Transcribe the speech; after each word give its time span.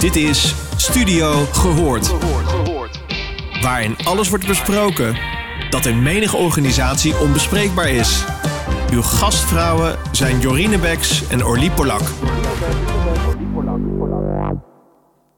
Dit 0.00 0.16
is 0.16 0.54
Studio 0.76 1.44
Gehoord. 1.52 2.08
Waarin 3.62 3.96
alles 4.04 4.28
wordt 4.28 4.46
besproken 4.46 5.18
dat 5.70 5.86
in 5.86 6.02
menige 6.02 6.36
organisatie 6.36 7.18
onbespreekbaar 7.18 7.88
is. 7.88 8.24
Uw 8.92 9.02
gastvrouwen 9.02 9.98
zijn 10.12 10.40
Jorine 10.40 10.78
Beks 10.78 11.28
en 11.28 11.44
Orlie 11.44 11.70
Polak. 11.70 12.00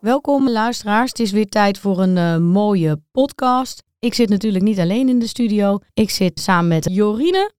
Welkom 0.01 0.49
luisteraars, 0.49 1.11
het 1.11 1.19
is 1.19 1.31
weer 1.31 1.49
tijd 1.49 1.79
voor 1.79 2.01
een 2.01 2.17
uh, 2.17 2.37
mooie 2.37 3.03
podcast. 3.13 3.83
Ik 3.99 4.15
zit 4.15 4.29
natuurlijk 4.29 4.65
niet 4.65 4.79
alleen 4.79 5.09
in 5.09 5.19
de 5.19 5.27
studio. 5.27 5.79
Ik 5.95 6.11
zit 6.11 6.41
samen 6.41 6.69
met 6.69 6.89
Jorine. 6.91 7.53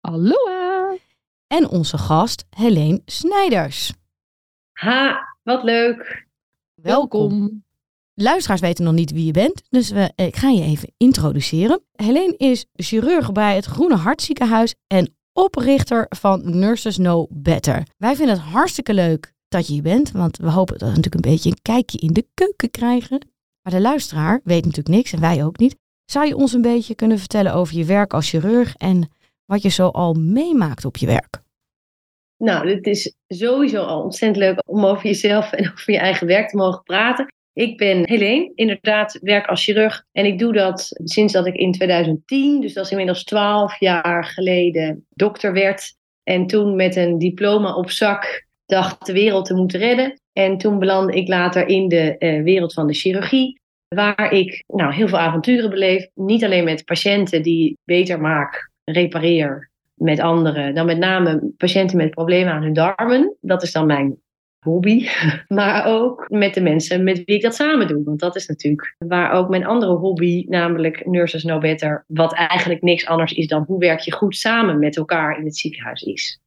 Hallo. 0.00 0.36
En 1.46 1.68
onze 1.68 1.98
gast 1.98 2.44
Helene 2.50 3.02
Snijders. 3.04 3.92
Ha, 4.72 5.33
wat 5.44 5.62
leuk. 5.62 6.26
Welkom. 6.74 7.62
Luisteraars 8.14 8.60
weten 8.60 8.84
nog 8.84 8.94
niet 8.94 9.12
wie 9.12 9.24
je 9.26 9.32
bent, 9.32 9.62
dus 9.70 9.90
we, 9.90 10.12
ik 10.14 10.36
ga 10.36 10.48
je 10.48 10.62
even 10.62 10.92
introduceren. 10.96 11.80
Helene 11.92 12.34
is 12.36 12.66
chirurg 12.72 13.32
bij 13.32 13.54
het 13.54 13.64
Groene 13.64 13.96
Hartziekenhuis 13.96 14.74
en 14.86 15.14
oprichter 15.32 16.06
van 16.08 16.58
Nurses 16.58 16.96
Know 16.96 17.30
Better. 17.30 17.86
Wij 17.96 18.16
vinden 18.16 18.34
het 18.34 18.44
hartstikke 18.44 18.94
leuk 18.94 19.32
dat 19.48 19.66
je 19.66 19.72
hier 19.72 19.82
bent, 19.82 20.10
want 20.10 20.36
we 20.36 20.50
hopen 20.50 20.78
dat 20.78 20.88
we 20.88 20.94
natuurlijk 20.96 21.24
een 21.24 21.30
beetje 21.32 21.50
een 21.50 21.62
kijkje 21.62 21.98
in 21.98 22.12
de 22.12 22.26
keuken 22.34 22.70
krijgen. 22.70 23.28
Maar 23.62 23.72
de 23.72 23.80
luisteraar 23.80 24.40
weet 24.44 24.64
natuurlijk 24.64 24.96
niks 24.96 25.12
en 25.12 25.20
wij 25.20 25.44
ook 25.44 25.58
niet. 25.58 25.76
Zou 26.04 26.26
je 26.26 26.36
ons 26.36 26.52
een 26.52 26.62
beetje 26.62 26.94
kunnen 26.94 27.18
vertellen 27.18 27.54
over 27.54 27.76
je 27.76 27.84
werk 27.84 28.14
als 28.14 28.28
chirurg 28.28 28.74
en 28.76 29.10
wat 29.44 29.62
je 29.62 29.68
zo 29.68 29.88
al 29.88 30.14
meemaakt 30.14 30.84
op 30.84 30.96
je 30.96 31.06
werk? 31.06 31.43
Nou, 32.36 32.70
het 32.70 32.86
is 32.86 33.14
sowieso 33.28 33.82
al 33.82 34.02
ontzettend 34.02 34.44
leuk 34.44 34.62
om 34.66 34.84
over 34.84 35.06
jezelf 35.06 35.52
en 35.52 35.70
over 35.72 35.92
je 35.92 35.98
eigen 35.98 36.26
werk 36.26 36.48
te 36.48 36.56
mogen 36.56 36.82
praten. 36.82 37.26
Ik 37.52 37.76
ben 37.76 38.08
Helene, 38.08 38.52
inderdaad 38.54 39.18
werk 39.22 39.46
als 39.46 39.64
chirurg. 39.64 40.04
En 40.12 40.24
ik 40.24 40.38
doe 40.38 40.52
dat 40.52 40.88
sinds 41.04 41.32
dat 41.32 41.46
ik 41.46 41.54
in 41.54 41.72
2010, 41.72 42.60
dus 42.60 42.72
dat 42.72 42.84
is 42.84 42.90
inmiddels 42.90 43.24
12 43.24 43.80
jaar 43.80 44.24
geleden, 44.24 45.06
dokter 45.08 45.52
werd. 45.52 45.94
En 46.22 46.46
toen 46.46 46.76
met 46.76 46.96
een 46.96 47.18
diploma 47.18 47.74
op 47.74 47.90
zak 47.90 48.46
dacht 48.66 49.06
de 49.06 49.12
wereld 49.12 49.44
te 49.44 49.54
moeten 49.54 49.78
redden. 49.80 50.20
En 50.32 50.58
toen 50.58 50.78
belandde 50.78 51.12
ik 51.12 51.28
later 51.28 51.68
in 51.68 51.88
de 51.88 52.16
uh, 52.18 52.42
wereld 52.42 52.72
van 52.72 52.86
de 52.86 52.94
chirurgie. 52.94 53.60
Waar 53.88 54.32
ik 54.32 54.64
nou, 54.66 54.94
heel 54.94 55.08
veel 55.08 55.18
avonturen 55.18 55.70
beleef. 55.70 56.08
Niet 56.14 56.44
alleen 56.44 56.64
met 56.64 56.84
patiënten 56.84 57.42
die 57.42 57.78
beter 57.84 58.20
maak, 58.20 58.70
repareer 58.84 59.72
met 59.94 60.20
anderen. 60.20 60.74
Dan 60.74 60.86
met 60.86 60.98
name 60.98 61.52
patiënten 61.56 61.96
met 61.96 62.10
problemen 62.10 62.52
aan 62.52 62.62
hun 62.62 62.72
darmen. 62.72 63.36
Dat 63.40 63.62
is 63.62 63.72
dan 63.72 63.86
mijn 63.86 64.22
hobby. 64.64 65.08
Maar 65.48 65.86
ook 65.86 66.24
met 66.28 66.54
de 66.54 66.60
mensen 66.60 67.04
met 67.04 67.22
wie 67.24 67.36
ik 67.36 67.42
dat 67.42 67.54
samen 67.54 67.86
doe. 67.86 68.04
Want 68.04 68.20
dat 68.20 68.36
is 68.36 68.46
natuurlijk 68.46 68.94
waar 68.98 69.32
ook 69.32 69.48
mijn 69.48 69.66
andere 69.66 69.92
hobby, 69.92 70.44
namelijk 70.48 71.06
Nurses 71.06 71.42
Know 71.42 71.60
Better, 71.60 72.04
wat 72.06 72.34
eigenlijk 72.34 72.82
niks 72.82 73.06
anders 73.06 73.32
is 73.32 73.46
dan 73.46 73.64
hoe 73.66 73.78
werk 73.78 74.00
je 74.00 74.12
goed 74.12 74.36
samen 74.36 74.78
met 74.78 74.96
elkaar 74.96 75.38
in 75.38 75.44
het 75.44 75.56
ziekenhuis 75.56 76.02
is. 76.02 76.40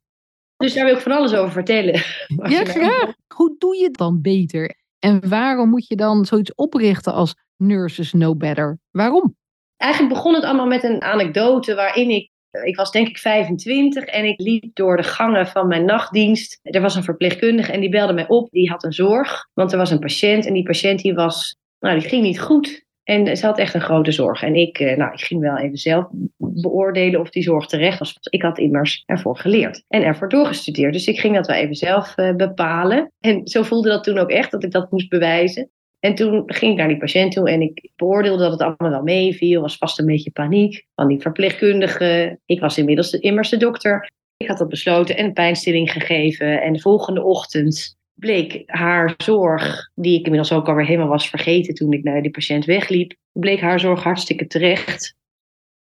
Dus 0.58 0.74
daar 0.74 0.86
wil 0.86 0.96
ik 0.96 1.02
van 1.02 1.12
alles 1.12 1.34
over 1.34 1.52
vertellen. 1.52 1.94
Ja, 2.50 2.66
graag. 2.66 3.14
Hoe 3.34 3.56
doe 3.58 3.78
je 3.78 3.84
het 3.84 3.98
dan 3.98 4.22
beter? 4.22 4.76
En 5.00 5.30
waarom 5.30 5.70
moet 5.70 5.88
je 5.88 5.96
dan 5.96 6.26
zoiets 6.26 6.56
oprichten 6.56 7.14
als 7.14 7.36
Nurses 7.58 8.10
Know 8.10 8.38
Better? 8.38 8.80
Waarom? 8.92 9.36
Eigenlijk 9.78 10.14
begon 10.14 10.34
het 10.34 10.44
allemaal 10.44 10.68
met 10.68 10.84
een 10.84 11.02
anekdote 11.02 11.76
waarin 11.76 12.10
ik 12.10 12.30
ik 12.64 12.76
was 12.76 12.92
denk 12.92 13.08
ik 13.08 13.18
25 13.18 14.04
en 14.04 14.26
ik 14.26 14.40
liep 14.40 14.64
door 14.74 14.98
de 14.98 15.04
gangen 15.04 15.48
van 15.48 15.68
mijn 15.68 15.86
nachtdienst. 15.86 16.60
Er 16.62 16.82
was 16.82 16.96
een 16.96 17.04
verpleegkundige 17.04 17.72
en 17.72 17.80
die 17.80 17.90
belde 17.90 18.14
mij 18.14 18.28
op. 18.28 18.50
Die 18.52 18.70
had 18.70 18.84
een 18.84 18.94
zorg, 18.94 19.50
want 19.54 19.72
er 19.72 19.78
was 19.78 19.92
een 19.92 20.00
patiënt 20.00 20.46
en 20.46 20.54
die 20.54 20.64
patiënt 20.64 21.02
die 21.02 21.14
was, 21.14 21.58
nou, 21.80 22.00
die 22.00 22.10
ging 22.10 22.24
niet 22.24 22.40
goed. 22.40 22.86
En 23.04 23.38
ze 23.38 23.46
had 23.46 23.58
echt 23.58 23.74
een 23.74 23.82
grote 23.82 24.12
zorg. 24.12 24.44
En 24.44 24.56
ik, 24.56 24.80
eh, 24.80 24.98
nou, 24.98 25.14
ik 25.14 25.20
ging 25.20 25.42
wel 25.42 25.58
even 25.58 25.78
zelf 25.78 26.08
beoordelen 26.38 27.20
of 27.20 27.30
die 27.30 27.44
zorg 27.44 27.66
terecht 27.66 28.00
was. 28.00 28.18
Ik 28.20 28.42
had 28.42 28.58
immers 28.58 29.04
ervoor 29.06 29.38
geleerd 29.38 29.84
en 29.88 30.04
ervoor 30.04 30.30
doorgestudeerd. 30.30 30.94
Dus 30.94 31.08
ik 31.08 31.20
ging 31.20 31.36
dat 31.36 31.48
wel 31.48 31.56
even 31.56 31.76
zelf 31.76 32.16
eh, 32.16 32.36
bepalen. 32.36 33.12
En 33.20 33.48
zo 33.48 33.64
voelde 33.64 33.90
dat 33.90 34.04
toen 34.04 34.18
ook 34.18 34.30
echt, 34.30 34.52
dat 34.52 34.64
ik 34.64 34.72
dat 34.72 34.92
moest 34.92 35.10
bewijzen. 35.10 35.70
En 36.00 36.16
toen 36.16 36.44
ging 36.46 36.72
ik 36.72 36.78
naar 36.78 36.88
die 36.88 36.98
patiënt 36.98 37.32
toe 37.32 37.50
en 37.50 37.62
ik 37.62 37.92
beoordeelde 37.96 38.44
dat 38.44 38.52
het 38.52 38.62
allemaal 38.62 38.90
wel 38.90 39.04
meeviel. 39.04 39.62
was 39.62 39.78
vast 39.78 40.00
een 40.00 40.06
beetje 40.06 40.32
paniek 40.32 40.86
van 40.96 41.08
die 41.08 41.22
verpleegkundige. 41.22 42.40
Ik 42.46 42.60
was 42.60 42.78
inmiddels 42.78 43.12
de, 43.12 43.20
immers 43.20 43.50
de 43.50 43.58
dokter. 43.58 44.10
Ik 44.38 44.48
had 44.48 44.58
dat 44.58 44.70
besloten 44.70 45.18
en 45.18 45.26
een 45.26 45.34
pijnstilling 45.34 45.92
gegeven. 45.92 46.62
En 46.62 46.74
de 46.74 46.80
volgende 46.80 47.24
ochtend 47.24 47.98
bleek 48.14 48.64
haar 48.66 49.14
zorg, 49.18 49.92
die 49.96 50.20
ik 50.20 50.24
inmiddels 50.24 50.52
ook 50.52 50.68
alweer 50.68 50.86
helemaal 50.86 51.08
was 51.08 51.30
vergeten 51.30 51.74
toen 51.74 51.92
ik 51.92 52.04
naar 52.04 52.22
die 52.22 52.32
patiënt 52.32 52.66
wegliep, 52.66 53.16
bleek 53.32 53.60
haar 53.60 53.80
zorg 53.80 54.04
hartstikke 54.04 54.48
terecht. 54.48 55.16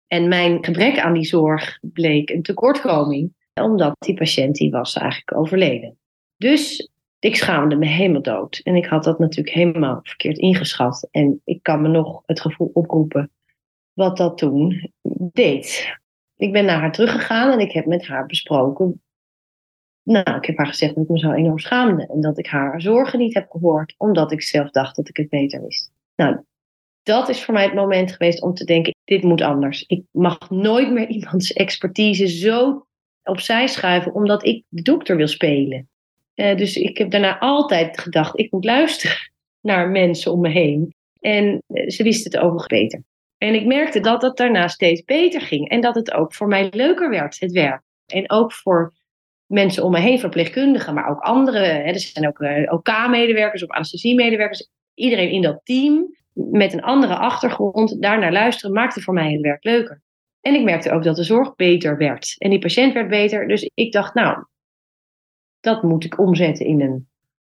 En 0.07 0.29
mijn 0.29 0.65
gebrek 0.65 0.99
aan 0.99 1.13
die 1.13 1.25
zorg 1.25 1.79
bleek 1.81 2.31
een 2.31 2.43
tekortkoming, 2.43 3.35
omdat 3.61 3.95
die 3.99 4.15
patiënt 4.15 4.57
die 4.57 4.71
was 4.71 4.97
eigenlijk 4.97 5.37
overleden. 5.37 5.99
Dus 6.37 6.92
ik 7.25 7.37
schaamde 7.37 7.77
me 7.77 7.87
helemaal 7.87 8.23
dood. 8.23 8.61
En 8.63 8.75
ik 8.75 8.87
had 8.87 9.05
dat 9.05 9.19
natuurlijk 9.19 9.57
helemaal 9.57 10.01
verkeerd 10.03 10.39
ingeschat. 10.39 11.09
En 11.11 11.41
ik 11.45 11.63
kan 11.63 11.83
me 11.83 11.89
nog 11.89 12.23
het 12.27 12.41
gevoel 12.41 12.71
oproepen 12.73 13.31
wat 13.93 14.17
dat 14.17 14.39
toen 14.39 14.93
deed. 15.33 15.97
Ik 16.37 16.53
ben 16.53 16.65
naar 16.65 16.81
haar 16.81 16.93
teruggegaan 16.93 17.53
en 17.53 17.59
ik 17.59 17.73
heb 17.73 17.87
met 17.87 18.07
haar 18.07 18.27
besproken. 18.27 19.03
Nou, 20.03 20.37
ik 20.37 20.45
heb 20.45 20.57
haar 20.57 20.67
gezegd 20.67 20.95
dat 20.95 21.05
ik 21.05 21.11
me 21.11 21.19
zo 21.19 21.33
enorm 21.33 21.59
schaamde. 21.59 22.07
En 22.07 22.21
dat 22.21 22.39
ik 22.39 22.47
haar 22.47 22.81
zorgen 22.81 23.19
niet 23.19 23.35
heb 23.35 23.51
gehoord, 23.51 23.95
omdat 23.97 24.33
ik 24.33 24.43
zelf 24.43 24.71
dacht 24.71 24.97
dat 24.97 25.09
ik 25.09 25.17
het 25.17 25.29
beter 25.29 25.63
wist. 25.63 25.93
Nou, 26.17 26.45
dat 27.03 27.29
is 27.29 27.45
voor 27.45 27.55
mij 27.55 27.65
het 27.65 27.75
moment 27.75 28.13
geweest 28.13 28.43
om 28.43 28.55
te 28.55 28.65
denken: 28.65 28.95
dit 29.05 29.23
moet 29.23 29.41
anders. 29.41 29.85
Ik 29.87 30.05
mag 30.11 30.51
nooit 30.51 30.93
meer 30.93 31.09
iemands 31.09 31.53
expertise 31.53 32.27
zo 32.29 32.87
opzij 33.23 33.67
schuiven, 33.67 34.15
omdat 34.15 34.45
ik 34.45 34.65
de 34.69 34.83
dokter 34.83 35.17
wil 35.17 35.29
spelen. 35.29 35.91
Uh, 36.35 36.57
dus 36.57 36.77
ik 36.77 36.99
heb 36.99 37.11
daarna 37.11 37.39
altijd 37.39 37.99
gedacht, 37.99 38.39
ik 38.39 38.53
moet 38.53 38.65
luisteren 38.65 39.17
naar 39.61 39.89
mensen 39.89 40.33
om 40.33 40.41
me 40.41 40.49
heen. 40.49 40.95
En 41.21 41.63
uh, 41.69 41.89
ze 41.89 42.03
wisten 42.03 42.31
het 42.31 42.41
overigens 42.41 42.81
beter. 42.81 43.03
En 43.39 43.55
ik 43.55 43.67
merkte 43.67 44.01
dat 44.01 44.23
het 44.23 44.37
daarna 44.37 44.69
steeds 44.69 45.05
beter 45.05 45.41
ging. 45.41 45.69
En 45.69 45.81
dat 45.81 45.95
het 45.95 46.13
ook 46.13 46.35
voor 46.35 46.49
mij 46.49 46.69
leuker 46.71 47.11
werd, 47.11 47.41
het 47.41 47.53
werk. 47.53 47.83
En 48.07 48.31
ook 48.31 48.53
voor 48.53 48.93
mensen 49.47 49.85
om 49.85 49.91
me 49.91 49.99
heen, 49.99 50.19
verpleegkundigen, 50.19 50.95
maar 50.95 51.11
ook 51.11 51.21
andere. 51.21 51.59
Hè, 51.59 51.83
er 51.83 52.01
zijn 52.01 52.29
ook 52.29 52.41
eh, 52.41 52.73
OK-medewerkers 52.73 53.63
of 53.63 53.71
anesthesie-medewerkers. 53.71 54.69
Iedereen 54.95 55.31
in 55.31 55.43
dat 55.43 55.61
team 55.65 56.17
met 56.33 56.73
een 56.73 56.83
andere 56.83 57.17
achtergrond 57.17 58.03
daarnaar 58.03 58.33
luisteren 58.33 58.75
maakte 58.75 59.01
voor 59.01 59.15
mij 59.15 59.33
het 59.33 59.41
werk 59.41 59.65
leuker. 59.65 60.03
En 60.41 60.55
ik 60.55 60.63
merkte 60.63 60.91
ook 60.91 61.03
dat 61.03 61.17
de 61.17 61.25
zorg 61.25 61.55
beter 61.55 61.97
werd. 61.97 62.35
En 62.39 62.51
die 62.51 62.59
patiënt 62.59 62.93
werd 62.93 63.09
beter. 63.09 63.49
Dus 63.49 63.71
ik 63.75 63.93
dacht, 63.93 64.15
nou, 64.15 64.45
dat 65.63 65.83
moet 65.83 66.05
ik 66.05 66.19
omzetten 66.19 66.67
in 66.67 66.81
een, 66.81 67.09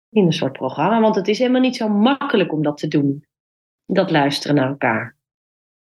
in 0.09 0.25
een 0.25 0.33
soort 0.33 0.53
programma. 0.53 1.01
Want 1.01 1.15
het 1.15 1.27
is 1.27 1.39
helemaal 1.39 1.61
niet 1.61 1.75
zo 1.75 1.89
makkelijk 1.89 2.53
om 2.53 2.63
dat 2.63 2.77
te 2.77 2.87
doen. 2.87 3.25
Dat 3.85 4.11
luisteren 4.11 4.55
naar 4.55 4.69
elkaar. 4.69 5.17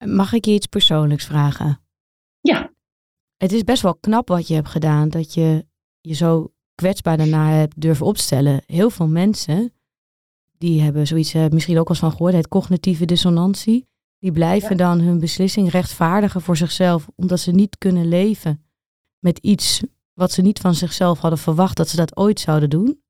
Mag 0.05 0.33
ik 0.33 0.45
je 0.45 0.53
iets 0.53 0.67
persoonlijks 0.67 1.27
vragen? 1.27 1.81
Ja. 2.41 2.73
Het 3.37 3.53
is 3.53 3.65
best 3.65 3.83
wel 3.83 3.95
knap 3.95 4.29
wat 4.29 4.49
je 4.49 4.55
hebt 4.55 4.69
gedaan, 4.69 5.09
dat 5.09 5.35
je 5.35 5.67
je 6.01 6.15
zo 6.15 6.53
kwetsbaar 6.75 7.17
daarna 7.17 7.51
hebt 7.51 7.81
durven 7.81 8.07
opstellen. 8.07 8.63
Heel 8.67 8.91
veel 8.91 9.09
mensen, 9.09 9.73
die 10.59 10.83
hebben 10.83 11.07
zoiets 11.07 11.35
uh, 11.35 11.47
misschien 11.49 11.79
ook 11.79 11.89
wel 11.89 11.97
van 11.97 12.11
gehoord, 12.11 12.35
het 12.35 12.49
cognitieve 12.49 13.05
dissonantie. 13.05 13.87
Die 14.19 14.33
blijven 14.33 14.77
dan 14.77 15.01
hun 15.01 15.19
beslissing 15.19 15.71
rechtvaardigen 15.71 16.41
voor 16.41 16.57
zichzelf, 16.57 17.09
omdat 17.15 17.41
ze 17.41 17.51
niet 17.51 17.79
kunnen 17.79 18.09
leven 18.09 18.65
met 19.19 19.39
iets 19.39 19.83
wat 20.15 20.33
ze 20.33 20.43
niet 20.43 20.59
van 20.59 20.75
zichzelf 20.75 21.19
hadden 21.19 21.39
verwacht 21.39 21.77
dat 21.77 21.89
ze 21.89 21.97
dat 21.97 22.17
ooit 22.17 22.41
zouden 22.41 22.71
doen. 22.71 23.03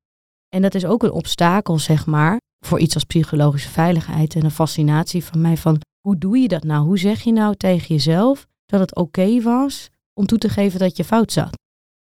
En 0.49 0.61
dat 0.61 0.75
is 0.75 0.85
ook 0.85 1.03
een 1.03 1.11
obstakel, 1.11 1.79
zeg 1.79 2.05
maar, 2.05 2.39
voor 2.65 2.79
iets 2.79 2.93
als 2.93 3.03
psychologische 3.03 3.69
veiligheid 3.69 4.35
en 4.35 4.43
een 4.43 4.51
fascinatie 4.51 5.23
van 5.23 5.41
mij 5.41 5.57
van 5.57 5.81
hoe 6.01 6.17
doe 6.17 6.37
je 6.37 6.47
dat 6.47 6.63
nou? 6.63 6.85
Hoe 6.85 6.97
zeg 6.97 7.21
je 7.21 7.31
nou 7.31 7.55
tegen 7.55 7.87
jezelf 7.87 8.47
dat 8.65 8.79
het 8.79 8.95
oké 8.95 9.41
was 9.41 9.89
om 10.13 10.25
toe 10.25 10.37
te 10.37 10.49
geven 10.49 10.79
dat 10.79 10.97
je 10.97 11.03
fout 11.03 11.31
zat? 11.31 11.63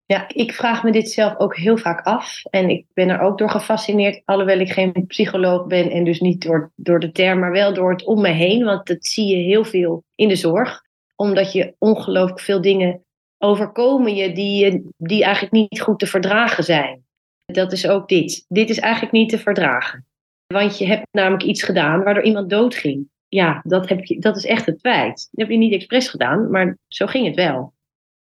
Ja, 0.05 0.29
ik 0.29 0.53
vraag 0.53 0.83
me 0.83 0.93
dit 0.93 1.11
zelf 1.11 1.39
ook 1.39 1.57
heel 1.57 1.77
vaak 1.77 2.07
af. 2.07 2.45
En 2.45 2.71
ik 2.71 2.87
ben 2.93 3.09
er 3.09 3.21
ook 3.21 3.39
door 3.39 3.51
gefascineerd, 3.51 4.23
alhoewel 4.25 4.59
ik 4.59 4.73
geen 4.73 5.07
psycholoog 5.07 5.67
ben 5.67 5.91
en 5.91 6.05
dus 6.05 6.21
niet 6.21 6.43
door, 6.43 6.73
door 6.77 7.01
de 7.01 7.13
term, 7.13 7.39
maar 7.39 7.53
wel 7.53 7.75
door 7.75 7.91
het 7.91 8.05
om 8.05 8.21
me 8.21 8.29
heen. 8.29 8.65
Want 8.65 8.87
dat 8.87 9.07
zie 9.07 9.37
je 9.37 9.45
heel 9.45 9.65
veel 9.65 10.05
in 10.15 10.29
de 10.29 10.37
zorg. 10.37 10.83
Omdat 11.17 11.53
je 11.53 11.75
ongelooflijk 11.79 12.41
veel 12.41 12.61
dingen 12.61 13.05
overkomen 13.43 14.15
je 14.15 14.33
die, 14.33 14.83
die 14.97 15.25
eigenlijk 15.25 15.53
niet 15.53 15.81
goed 15.81 15.99
te 15.99 16.07
verdragen 16.07 16.65
zijn. 16.65 17.05
Dat 17.45 17.73
is 17.73 17.89
ook 17.89 18.09
dit. 18.09 18.45
Dit 18.49 18.71
is 18.71 18.79
eigenlijk 18.79 19.13
niet 19.13 19.29
te 19.29 19.39
verdragen. 19.39 20.07
Want 20.47 20.79
je 20.79 20.87
hebt 20.87 21.07
namelijk 21.11 21.43
iets 21.43 21.63
gedaan 21.63 22.03
waardoor 22.03 22.25
iemand 22.25 22.51
doodging. 22.51 23.09
Ja, 23.29 23.61
dat, 23.65 23.89
heb 23.89 24.05
je, 24.05 24.19
dat 24.19 24.37
is 24.37 24.45
echt 24.45 24.67
het 24.67 24.81
feit. 24.81 25.29
Dat 25.31 25.41
heb 25.41 25.51
je 25.51 25.57
niet 25.57 25.73
expres 25.73 26.09
gedaan, 26.09 26.51
maar 26.51 26.79
zo 26.89 27.07
ging 27.07 27.27
het 27.27 27.37
wel. 27.37 27.75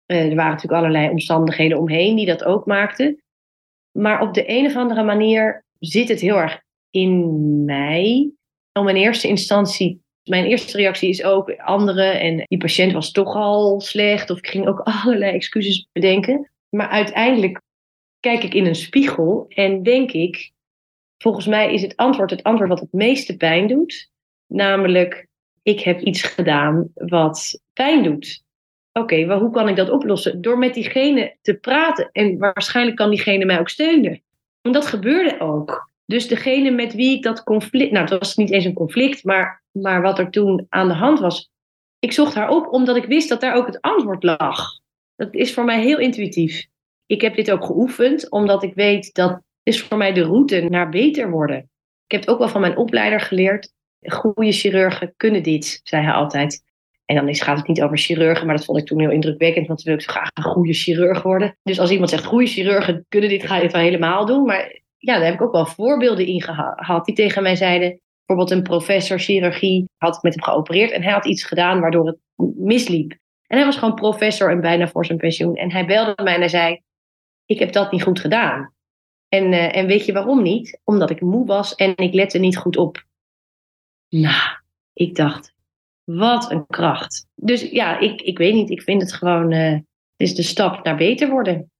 Uh, 0.06 0.28
er 0.28 0.34
waren 0.34 0.50
natuurlijk 0.50 0.82
allerlei 0.82 1.10
omstandigheden 1.10 1.78
omheen 1.78 2.16
die 2.16 2.26
dat 2.26 2.44
ook 2.44 2.66
maakten. 2.66 3.22
Maar 3.98 4.20
op 4.20 4.34
de 4.34 4.50
een 4.50 4.66
of 4.66 4.76
andere 4.76 5.02
manier 5.02 5.64
zit 5.78 6.08
het 6.08 6.20
heel 6.20 6.36
erg 6.36 6.62
in 6.90 7.64
mei. 7.64 8.32
Om 8.72 8.88
in 8.88 8.96
eerste 8.96 9.28
instantie, 9.28 10.02
mijn 10.24 10.44
eerste 10.44 10.76
reactie 10.76 11.08
is 11.08 11.24
ook 11.24 11.56
anderen. 11.56 12.20
En 12.20 12.44
die 12.48 12.58
patiënt 12.58 12.92
was 12.92 13.10
toch 13.10 13.34
al 13.34 13.80
slecht. 13.80 14.30
Of 14.30 14.38
ik 14.38 14.46
ging 14.46 14.66
ook 14.66 14.80
allerlei 15.04 15.34
excuses 15.34 15.88
bedenken. 15.92 16.50
Maar 16.68 16.88
uiteindelijk 16.88 17.60
kijk 18.20 18.42
ik 18.42 18.54
in 18.54 18.66
een 18.66 18.74
spiegel 18.74 19.44
en 19.48 19.82
denk 19.82 20.10
ik, 20.10 20.52
volgens 21.18 21.46
mij 21.46 21.72
is 21.74 21.82
het 21.82 21.96
antwoord 21.96 22.30
het 22.30 22.42
antwoord 22.42 22.68
wat 22.70 22.80
het 22.80 22.92
meeste 22.92 23.36
pijn 23.36 23.66
doet. 23.66 24.10
Namelijk, 24.46 25.26
ik 25.62 25.80
heb 25.80 26.00
iets 26.00 26.22
gedaan 26.22 26.88
wat 26.94 27.60
pijn 27.72 28.02
doet. 28.02 28.44
Oké, 28.92 29.14
okay, 29.14 29.38
hoe 29.38 29.50
kan 29.50 29.68
ik 29.68 29.76
dat 29.76 29.90
oplossen? 29.90 30.40
Door 30.40 30.58
met 30.58 30.74
diegene 30.74 31.36
te 31.42 31.54
praten. 31.54 32.08
En 32.12 32.38
waarschijnlijk 32.38 32.96
kan 32.96 33.10
diegene 33.10 33.44
mij 33.44 33.58
ook 33.58 33.68
steunen. 33.68 34.22
Want 34.60 34.74
dat 34.74 34.86
gebeurde 34.86 35.40
ook. 35.40 35.90
Dus 36.06 36.28
degene 36.28 36.70
met 36.70 36.94
wie 36.94 37.16
ik 37.16 37.22
dat 37.22 37.42
conflict. 37.42 37.92
Nou, 37.92 38.04
het 38.04 38.18
was 38.18 38.36
niet 38.36 38.50
eens 38.50 38.64
een 38.64 38.72
conflict, 38.72 39.24
maar, 39.24 39.61
maar 39.72 40.02
wat 40.02 40.18
er 40.18 40.30
toen 40.30 40.66
aan 40.68 40.88
de 40.88 40.94
hand 40.94 41.18
was. 41.18 41.50
Ik 41.98 42.12
zocht 42.12 42.34
haar 42.34 42.48
op 42.48 42.72
omdat 42.72 42.96
ik 42.96 43.04
wist 43.04 43.28
dat 43.28 43.40
daar 43.40 43.54
ook 43.54 43.66
het 43.66 43.80
antwoord 43.80 44.22
lag. 44.22 44.80
Dat 45.16 45.34
is 45.34 45.54
voor 45.54 45.64
mij 45.64 45.82
heel 45.82 45.98
intuïtief. 45.98 46.66
Ik 47.06 47.20
heb 47.20 47.34
dit 47.34 47.50
ook 47.50 47.64
geoefend, 47.64 48.30
omdat 48.30 48.62
ik 48.62 48.74
weet 48.74 49.14
dat 49.14 49.40
is 49.62 49.82
voor 49.82 49.96
mij 49.96 50.12
de 50.12 50.22
route 50.22 50.60
naar 50.60 50.88
beter 50.88 51.30
worden. 51.30 51.58
Ik 52.06 52.18
heb 52.18 52.20
het 52.20 52.30
ook 52.30 52.38
wel 52.38 52.48
van 52.48 52.60
mijn 52.60 52.76
opleider 52.76 53.20
geleerd. 53.20 53.72
Goede 54.00 54.52
chirurgen 54.52 55.14
kunnen 55.16 55.42
dit, 55.42 55.80
zei 55.82 56.04
hij 56.04 56.12
altijd. 56.12 56.62
En 57.04 57.16
dan 57.16 57.34
gaat 57.34 57.56
het 57.58 57.66
niet 57.66 57.82
over 57.82 57.98
chirurgen, 57.98 58.46
maar 58.46 58.56
dat 58.56 58.64
vond 58.64 58.78
ik 58.78 58.86
toen 58.86 59.00
heel 59.00 59.10
indrukwekkend, 59.10 59.66
want 59.66 59.78
toen 59.78 59.88
wil 59.88 60.00
ik 60.00 60.08
zo 60.08 60.12
graag 60.12 60.30
een 60.34 60.42
goede 60.42 60.72
chirurg 60.72 61.22
worden. 61.22 61.56
Dus 61.62 61.80
als 61.80 61.90
iemand 61.90 62.10
zegt, 62.10 62.24
goede 62.24 62.46
chirurgen 62.46 63.06
kunnen 63.08 63.28
dit, 63.28 63.46
ga 63.46 63.56
je 63.56 63.62
het 63.62 63.72
wel 63.72 63.82
helemaal 63.82 64.26
doen. 64.26 64.44
Maar 64.44 64.80
ja, 64.98 65.14
daar 65.14 65.24
heb 65.24 65.34
ik 65.34 65.42
ook 65.42 65.52
wel 65.52 65.66
voorbeelden 65.66 66.26
in 66.26 66.42
gehad 66.42 67.04
die 67.04 67.14
tegen 67.14 67.42
mij 67.42 67.56
zeiden, 67.56 68.00
bijvoorbeeld 68.26 68.58
een 68.58 68.62
professor 68.62 69.18
chirurgie 69.18 69.88
had 69.96 70.22
met 70.22 70.34
hem 70.34 70.44
geopereerd 70.44 70.90
en 70.90 71.02
hij 71.02 71.12
had 71.12 71.26
iets 71.26 71.44
gedaan 71.44 71.80
waardoor 71.80 72.06
het 72.06 72.18
misliep. 72.56 73.10
En 73.46 73.56
hij 73.56 73.66
was 73.66 73.76
gewoon 73.76 73.94
professor 73.94 74.50
en 74.50 74.60
bijna 74.60 74.88
voor 74.88 75.06
zijn 75.06 75.18
pensioen. 75.18 75.54
En 75.54 75.72
hij 75.72 75.86
belde 75.86 76.22
mij 76.22 76.34
en 76.34 76.40
hij 76.40 76.48
zei, 76.48 76.80
ik 77.44 77.58
heb 77.58 77.72
dat 77.72 77.92
niet 77.92 78.02
goed 78.02 78.20
gedaan. 78.20 78.74
En, 79.28 79.52
uh, 79.52 79.76
en 79.76 79.86
weet 79.86 80.06
je 80.06 80.12
waarom 80.12 80.42
niet? 80.42 80.80
Omdat 80.84 81.10
ik 81.10 81.20
moe 81.20 81.46
was 81.46 81.74
en 81.74 81.96
ik 81.96 82.14
lette 82.14 82.38
niet 82.38 82.56
goed 82.56 82.76
op. 82.76 83.04
Nou, 84.08 84.58
ik 84.92 85.14
dacht, 85.14 85.54
wat 86.04 86.50
een 86.50 86.66
kracht. 86.66 87.26
Dus 87.34 87.70
ja, 87.70 87.98
ik, 87.98 88.20
ik 88.20 88.38
weet 88.38 88.54
niet. 88.54 88.70
Ik 88.70 88.82
vind 88.82 89.02
het 89.02 89.12
gewoon, 89.12 89.52
uh, 89.52 89.70
het 89.70 89.82
is 90.16 90.34
de 90.34 90.42
stap 90.42 90.84
naar 90.84 90.96
beter 90.96 91.30
worden. 91.30 91.70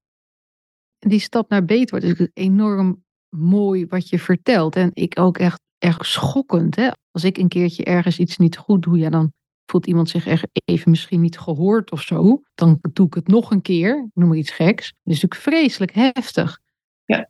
Die 0.99 1.19
stap 1.19 1.49
naar 1.49 1.65
beter 1.65 1.99
worden 1.99 2.17
is 2.17 2.43
enorm 2.45 3.03
mooi 3.29 3.85
wat 3.85 4.09
je 4.09 4.19
vertelt. 4.19 4.75
En 4.75 4.91
ik 4.93 5.19
ook 5.19 5.37
echt 5.37 5.61
erg 5.83 6.05
schokkend. 6.05 6.75
Hè? 6.75 6.89
Als 7.11 7.23
ik 7.23 7.37
een 7.37 7.47
keertje 7.47 7.83
ergens 7.83 8.19
iets 8.19 8.37
niet 8.37 8.57
goed 8.57 8.81
doe, 8.83 8.97
ja, 8.97 9.09
dan 9.09 9.33
voelt 9.65 9.87
iemand 9.87 10.09
zich 10.09 10.27
echt 10.27 10.45
even 10.65 10.89
misschien 10.89 11.21
niet 11.21 11.39
gehoord 11.39 11.91
of 11.91 12.01
zo. 12.01 12.41
Dan 12.55 12.79
doe 12.93 13.07
ik 13.07 13.13
het 13.13 13.27
nog 13.27 13.51
een 13.51 13.61
keer, 13.61 14.09
noem 14.13 14.27
maar 14.27 14.37
iets 14.37 14.51
geks. 14.51 14.93
Dat 15.03 15.13
is 15.13 15.21
natuurlijk 15.21 15.41
vreselijk 15.41 15.91
heftig. 15.93 16.59
Ja. 17.05 17.29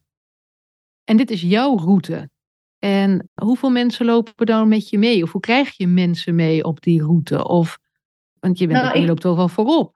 En 1.03 1.17
dit 1.17 1.31
is 1.31 1.41
jouw 1.41 1.77
route. 1.77 2.29
En 2.79 3.29
hoeveel 3.33 3.69
mensen 3.69 4.05
lopen 4.05 4.45
dan 4.45 4.67
met 4.67 4.89
je 4.89 4.97
mee? 4.97 5.23
Of 5.23 5.31
hoe 5.31 5.41
krijg 5.41 5.77
je 5.77 5.87
mensen 5.87 6.35
mee 6.35 6.63
op 6.63 6.81
die 6.81 7.01
route? 7.01 7.47
Of, 7.47 7.77
want 8.39 8.57
je, 8.57 8.67
bent 8.67 8.77
Nou, 8.79 8.89
ook, 8.89 8.95
je 8.95 9.01
ik- 9.01 9.07
loopt 9.07 9.25
ook 9.25 9.37
wel 9.37 9.47
voorop. 9.47 9.93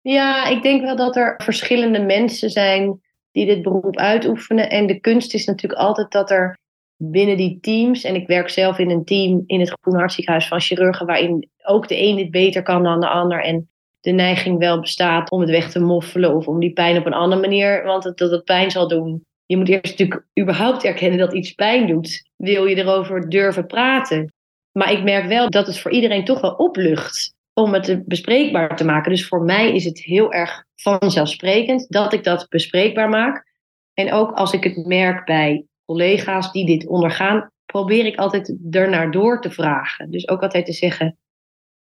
Ja, 0.00 0.46
ik 0.46 0.62
denk 0.62 0.80
wel 0.82 0.96
dat 0.96 1.16
er 1.16 1.34
verschillende 1.44 2.00
mensen 2.00 2.50
zijn 2.50 3.00
die 3.30 3.46
dit 3.46 3.62
beroep 3.62 3.96
uitoefenen. 3.96 4.70
En 4.70 4.86
de 4.86 5.00
kunst 5.00 5.34
is 5.34 5.44
natuurlijk 5.44 5.80
altijd 5.80 6.10
dat 6.10 6.30
er 6.30 6.58
binnen 6.98 7.36
die 7.36 7.58
teams, 7.60 8.04
en 8.04 8.14
ik 8.14 8.26
werk 8.26 8.48
zelf 8.48 8.78
in 8.78 8.90
een 8.90 9.04
team 9.04 9.42
in 9.46 9.60
het 9.60 9.76
Groene 9.80 9.98
Hartziekenhuis 9.98 10.48
van 10.48 10.60
chirurgen, 10.60 11.06
waarin 11.06 11.50
ook 11.64 11.88
de 11.88 12.02
een 12.02 12.16
dit 12.16 12.30
beter 12.30 12.62
kan 12.62 12.82
dan 12.82 13.00
de 13.00 13.08
ander. 13.08 13.42
En 13.42 13.68
de 14.00 14.10
neiging 14.10 14.58
wel 14.58 14.80
bestaat 14.80 15.30
om 15.30 15.40
het 15.40 15.50
weg 15.50 15.70
te 15.70 15.80
moffelen 15.80 16.34
of 16.34 16.46
om 16.46 16.60
die 16.60 16.72
pijn 16.72 16.98
op 16.98 17.06
een 17.06 17.12
andere 17.12 17.40
manier, 17.40 17.84
want 17.84 18.04
het, 18.04 18.18
dat 18.18 18.30
het 18.30 18.44
pijn 18.44 18.70
zal 18.70 18.88
doen. 18.88 19.24
Je 19.46 19.56
moet 19.56 19.68
eerst 19.68 19.90
natuurlijk 19.98 20.26
überhaupt 20.40 20.84
erkennen 20.84 21.18
dat 21.18 21.32
iets 21.34 21.52
pijn 21.52 21.86
doet. 21.86 22.28
Wil 22.36 22.66
je 22.66 22.76
erover 22.76 23.28
durven 23.28 23.66
praten? 23.66 24.32
Maar 24.72 24.92
ik 24.92 25.02
merk 25.02 25.26
wel 25.26 25.50
dat 25.50 25.66
het 25.66 25.78
voor 25.78 25.90
iedereen 25.90 26.24
toch 26.24 26.40
wel 26.40 26.54
oplucht 26.54 27.34
om 27.52 27.72
het 27.72 28.02
bespreekbaar 28.06 28.76
te 28.76 28.84
maken. 28.84 29.10
Dus 29.10 29.26
voor 29.26 29.42
mij 29.42 29.74
is 29.74 29.84
het 29.84 29.98
heel 30.02 30.32
erg 30.32 30.64
vanzelfsprekend 30.74 31.86
dat 31.88 32.12
ik 32.12 32.24
dat 32.24 32.48
bespreekbaar 32.48 33.08
maak. 33.08 33.46
En 33.94 34.12
ook 34.12 34.32
als 34.32 34.52
ik 34.52 34.64
het 34.64 34.86
merk 34.86 35.24
bij 35.24 35.64
collega's 35.88 36.52
die 36.52 36.66
dit 36.66 36.86
ondergaan, 36.86 37.50
probeer 37.66 38.06
ik 38.06 38.18
altijd 38.18 38.56
ernaar 38.70 39.10
door 39.10 39.40
te 39.40 39.50
vragen. 39.50 40.10
Dus 40.10 40.28
ook 40.28 40.42
altijd 40.42 40.66
te 40.66 40.72
zeggen, 40.72 41.18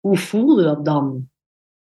hoe 0.01 0.17
voelde 0.17 0.63
dat 0.63 0.85
dan? 0.85 1.29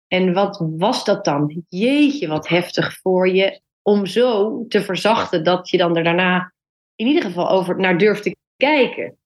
En 0.08 0.32
wat 0.32 0.64
was 0.76 1.04
dat 1.04 1.24
dan? 1.24 1.64
Jeetje, 1.68 2.28
wat 2.28 2.48
heftig 2.48 2.96
voor 3.00 3.28
je. 3.28 3.60
Om 3.82 4.06
zo 4.06 4.64
te 4.68 4.82
verzachten 4.82 5.44
dat 5.44 5.70
je 5.70 5.76
dan 5.76 5.96
er 5.96 6.04
daarna 6.04 6.52
in 6.94 7.06
ieder 7.06 7.22
geval 7.22 7.50
over 7.50 7.76
naar 7.76 7.98
durft 7.98 8.22
te 8.22 8.36
kijken. 8.56 9.16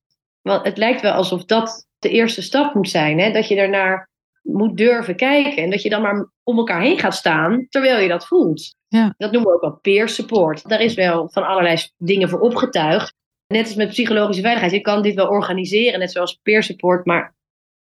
Want 0.43 0.65
het 0.65 0.77
lijkt 0.77 1.01
wel 1.01 1.13
alsof 1.13 1.45
dat 1.45 1.87
de 1.99 2.09
eerste 2.09 2.43
stap 2.43 2.75
moet 2.75 2.89
zijn. 2.89 3.19
Hè? 3.19 3.33
Dat 3.33 3.49
je 3.49 3.57
ernaar 3.57 4.11
moet 4.43 4.77
durven 4.77 5.17
kijken. 5.17 5.63
En 5.63 5.71
dat 5.71 5.83
je 5.83 5.89
dan 5.89 6.03
maar 6.03 6.31
om 6.49 6.59
elkaar 6.59 6.81
heen 6.81 6.99
gaat 6.99 7.15
staan 7.15 7.67
terwijl 7.69 7.99
je 8.01 8.09
dat 8.09 8.27
voelt. 8.27 8.75
Ja. 8.87 9.15
Dat 9.17 9.33
noemen 9.33 9.51
we 9.51 9.57
ook 9.57 9.63
wel 9.63 9.77
peer 9.77 10.09
support. 10.09 10.69
Daar 10.69 10.81
is 10.81 10.95
wel 10.95 11.31
van 11.31 11.47
allerlei 11.47 11.79
dingen 11.97 12.29
voor 12.29 12.41
opgetuigd. 12.41 13.15
Net 13.47 13.67
als 13.67 13.75
met 13.75 13.89
psychologische 13.89 14.43
veiligheid. 14.43 14.73
Je 14.73 14.81
kan 14.81 15.03
dit 15.03 15.15
wel 15.15 15.29
organiseren, 15.29 15.99
net 15.99 16.13
zoals 16.13 16.39
peer 16.43 16.63
support. 16.63 17.07
Maar 17.07 17.35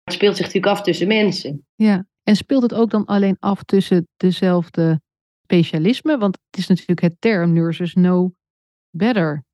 het 0.02 0.14
speelt 0.14 0.36
zich 0.36 0.46
natuurlijk 0.46 0.72
af 0.72 0.82
tussen 0.82 1.06
mensen. 1.06 1.66
Ja. 1.74 2.06
En 2.22 2.36
speelt 2.36 2.62
het 2.62 2.74
ook 2.74 2.90
dan 2.90 3.04
alleen 3.04 3.36
af 3.40 3.62
tussen 3.62 4.08
dezelfde 4.16 5.00
specialismen? 5.42 6.18
Want 6.18 6.38
het 6.50 6.60
is 6.60 6.66
natuurlijk 6.66 7.00
het 7.00 7.16
term 7.18 7.52
nurses 7.52 7.92
know 7.92 8.32
better. 8.90 9.44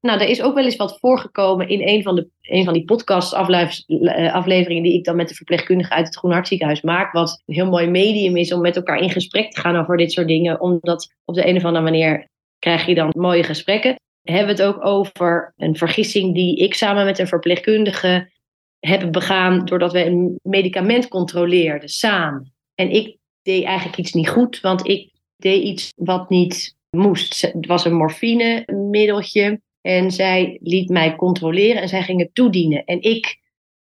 Nou, 0.00 0.20
er 0.20 0.28
is 0.28 0.42
ook 0.42 0.54
wel 0.54 0.64
eens 0.64 0.76
wat 0.76 0.98
voorgekomen 0.98 1.68
in 1.68 1.88
een 1.88 2.02
van, 2.02 2.14
de, 2.14 2.28
een 2.40 2.64
van 2.64 2.72
die 2.72 2.84
podcast-afleveringen 2.84 4.82
die 4.82 4.94
ik 4.94 5.04
dan 5.04 5.16
met 5.16 5.28
de 5.28 5.34
verpleegkundige 5.34 5.92
uit 5.92 6.06
het 6.06 6.16
Groen 6.16 6.32
Hartziekenhuis 6.32 6.80
maak. 6.80 7.12
Wat 7.12 7.42
een 7.46 7.54
heel 7.54 7.70
mooi 7.70 7.86
medium 7.86 8.36
is 8.36 8.52
om 8.52 8.60
met 8.60 8.76
elkaar 8.76 8.98
in 8.98 9.10
gesprek 9.10 9.50
te 9.50 9.60
gaan 9.60 9.76
over 9.76 9.96
dit 9.96 10.12
soort 10.12 10.26
dingen. 10.26 10.60
Omdat 10.60 11.14
op 11.24 11.34
de 11.34 11.48
een 11.48 11.56
of 11.56 11.64
andere 11.64 11.84
manier 11.84 12.28
krijg 12.58 12.86
je 12.86 12.94
dan 12.94 13.12
mooie 13.16 13.42
gesprekken. 13.42 13.94
Hebben 14.22 14.56
we 14.56 14.62
het 14.62 14.74
ook 14.74 14.84
over 14.84 15.52
een 15.56 15.76
vergissing 15.76 16.34
die 16.34 16.56
ik 16.56 16.74
samen 16.74 17.04
met 17.04 17.18
een 17.18 17.26
verpleegkundige 17.26 18.30
heb 18.78 19.12
begaan. 19.12 19.64
Doordat 19.64 19.92
we 19.92 20.04
een 20.04 20.38
medicament 20.42 21.08
controleerden 21.08 21.88
samen. 21.88 22.52
En 22.74 22.90
ik 22.90 23.16
deed 23.42 23.64
eigenlijk 23.64 23.98
iets 23.98 24.12
niet 24.12 24.28
goed, 24.28 24.60
want 24.60 24.88
ik 24.88 25.12
deed 25.36 25.62
iets 25.62 25.92
wat 25.96 26.30
niet 26.30 26.76
moest. 26.90 27.40
Het 27.40 27.66
was 27.66 27.84
een 27.84 27.96
morfine 27.96 28.64
middeltje. 28.90 29.60
En 29.80 30.10
zij 30.10 30.58
liet 30.62 30.88
mij 30.88 31.16
controleren 31.16 31.82
en 31.82 31.88
zij 31.88 32.02
ging 32.02 32.20
het 32.20 32.34
toedienen. 32.34 32.84
En 32.84 33.02
ik 33.02 33.38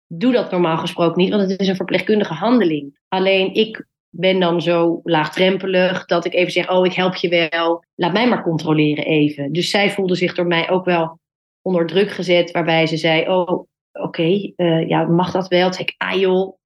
doe 0.06 0.32
dat 0.32 0.50
normaal 0.50 0.78
gesproken 0.78 1.22
niet, 1.22 1.30
want 1.30 1.50
het 1.50 1.60
is 1.60 1.68
een 1.68 1.76
verpleegkundige 1.76 2.34
handeling. 2.34 2.98
Alleen 3.08 3.54
ik 3.54 3.86
ben 4.10 4.40
dan 4.40 4.62
zo 4.62 5.00
laagdrempelig 5.02 6.04
dat 6.04 6.24
ik 6.24 6.34
even 6.34 6.52
zeg: 6.52 6.70
Oh, 6.70 6.86
ik 6.86 6.92
help 6.92 7.14
je 7.14 7.48
wel. 7.50 7.84
Laat 7.94 8.12
mij 8.12 8.28
maar 8.28 8.42
controleren 8.42 9.04
even. 9.04 9.52
Dus 9.52 9.70
zij 9.70 9.90
voelde 9.90 10.14
zich 10.14 10.34
door 10.34 10.46
mij 10.46 10.70
ook 10.70 10.84
wel 10.84 11.20
onder 11.62 11.86
druk 11.86 12.10
gezet, 12.10 12.50
waarbij 12.50 12.86
ze 12.86 12.96
zei: 12.96 13.28
Oh, 13.28 13.66
oké, 13.92 14.52
uh, 14.56 14.88
ja, 14.88 15.04
mag 15.04 15.30
dat 15.30 15.48
wel? 15.48 15.64
Toen 15.64 15.72
zei 15.72 15.84
ik: 15.86 15.94
Ah, 15.96 16.20
joh. 16.20 16.58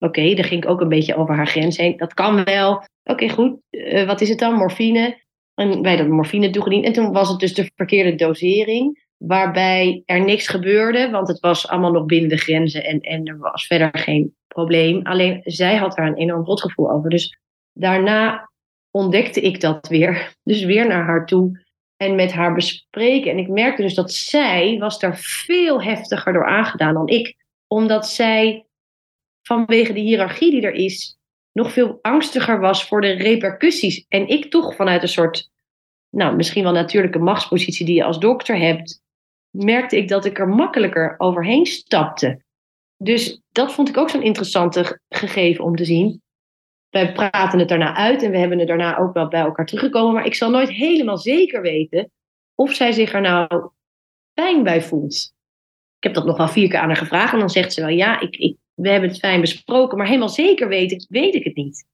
Oké, 0.00 0.20
okay, 0.20 0.34
daar 0.34 0.44
ging 0.44 0.64
ik 0.64 0.70
ook 0.70 0.80
een 0.80 0.88
beetje 0.88 1.16
over 1.16 1.34
haar 1.34 1.46
grens 1.46 1.76
heen. 1.76 1.96
Dat 1.96 2.14
kan 2.14 2.44
wel. 2.44 2.84
Oké, 3.04 3.28
goed. 3.28 3.58
Uh, 3.70 4.06
wat 4.06 4.20
is 4.20 4.28
het 4.28 4.38
dan? 4.38 4.54
Morfine. 4.54 5.26
En 5.58 5.82
wij 5.82 5.96
dat 5.96 6.08
morfine 6.08 6.50
toegediend. 6.50 6.84
En 6.84 6.92
toen 6.92 7.12
was 7.12 7.28
het 7.28 7.38
dus 7.38 7.54
de 7.54 7.70
verkeerde 7.76 8.14
dosering. 8.14 9.06
Waarbij 9.16 10.02
er 10.04 10.24
niks 10.24 10.48
gebeurde. 10.48 11.10
Want 11.10 11.28
het 11.28 11.40
was 11.40 11.68
allemaal 11.68 11.92
nog 11.92 12.04
binnen 12.04 12.28
de 12.28 12.36
grenzen. 12.36 12.84
En, 12.84 13.00
en 13.00 13.26
er 13.26 13.38
was 13.38 13.66
verder 13.66 13.98
geen 13.98 14.34
probleem. 14.46 15.06
Alleen 15.06 15.40
zij 15.44 15.76
had 15.76 15.96
daar 15.96 16.06
een 16.06 16.16
enorm 16.16 16.44
rotgevoel 16.44 16.90
over. 16.90 17.10
Dus 17.10 17.38
daarna 17.72 18.50
ontdekte 18.90 19.40
ik 19.40 19.60
dat 19.60 19.88
weer. 19.88 20.34
Dus 20.42 20.64
weer 20.64 20.86
naar 20.86 21.04
haar 21.04 21.26
toe. 21.26 21.66
En 21.96 22.14
met 22.14 22.32
haar 22.32 22.54
bespreken. 22.54 23.30
En 23.30 23.38
ik 23.38 23.48
merkte 23.48 23.82
dus 23.82 23.94
dat 23.94 24.12
zij 24.12 24.76
was 24.78 24.98
daar 24.98 25.16
veel 25.18 25.82
heftiger 25.82 26.32
door 26.32 26.46
aangedaan 26.46 26.94
dan 26.94 27.08
ik. 27.08 27.36
Omdat 27.66 28.08
zij 28.08 28.66
vanwege 29.42 29.92
de 29.92 30.00
hiërarchie 30.00 30.50
die 30.50 30.62
er 30.62 30.74
is 30.74 31.17
nog 31.52 31.72
veel 31.72 31.98
angstiger 32.02 32.60
was 32.60 32.88
voor 32.88 33.00
de 33.00 33.12
repercussies. 33.12 34.04
En 34.08 34.28
ik 34.28 34.50
toch 34.50 34.74
vanuit 34.74 35.02
een 35.02 35.08
soort, 35.08 35.50
nou, 36.10 36.36
misschien 36.36 36.62
wel 36.62 36.72
natuurlijke 36.72 37.18
machtspositie 37.18 37.86
die 37.86 37.94
je 37.94 38.04
als 38.04 38.18
dokter 38.18 38.58
hebt, 38.58 39.02
merkte 39.50 39.96
ik 39.96 40.08
dat 40.08 40.24
ik 40.24 40.38
er 40.38 40.48
makkelijker 40.48 41.14
overheen 41.18 41.66
stapte. 41.66 42.42
Dus 42.96 43.40
dat 43.48 43.72
vond 43.72 43.88
ik 43.88 43.96
ook 43.96 44.10
zo'n 44.10 44.22
interessante 44.22 45.00
gegeven 45.08 45.64
om 45.64 45.76
te 45.76 45.84
zien. 45.84 46.22
Wij 46.90 47.12
praten 47.12 47.58
het 47.58 47.68
daarna 47.68 47.94
uit 47.94 48.22
en 48.22 48.30
we 48.30 48.38
hebben 48.38 48.58
het 48.58 48.68
daarna 48.68 48.98
ook 48.98 49.14
wel 49.14 49.28
bij 49.28 49.40
elkaar 49.40 49.66
teruggekomen. 49.66 50.14
Maar 50.14 50.26
ik 50.26 50.34
zal 50.34 50.50
nooit 50.50 50.70
helemaal 50.70 51.18
zeker 51.18 51.62
weten 51.62 52.10
of 52.54 52.74
zij 52.74 52.92
zich 52.92 53.12
er 53.12 53.20
nou 53.20 53.70
pijn 54.32 54.62
bij 54.62 54.82
voelt. 54.82 55.32
Ik 55.96 56.04
heb 56.04 56.14
dat 56.14 56.24
nog 56.24 56.36
wel 56.36 56.48
vier 56.48 56.68
keer 56.68 56.78
aan 56.78 56.86
haar 56.86 56.96
gevraagd 56.96 57.32
en 57.32 57.38
dan 57.38 57.50
zegt 57.50 57.72
ze 57.72 57.80
wel 57.80 57.90
ja, 57.90 58.20
ik, 58.20 58.36
ik, 58.36 58.56
we 58.78 58.88
hebben 58.88 59.08
het 59.10 59.18
fijn 59.18 59.40
besproken, 59.40 59.98
maar 59.98 60.06
helemaal 60.06 60.28
zeker 60.28 60.68
weet 60.68 60.92
ik, 60.92 61.06
weet 61.08 61.34
ik 61.34 61.44
het 61.44 61.56
niet. 61.56 61.86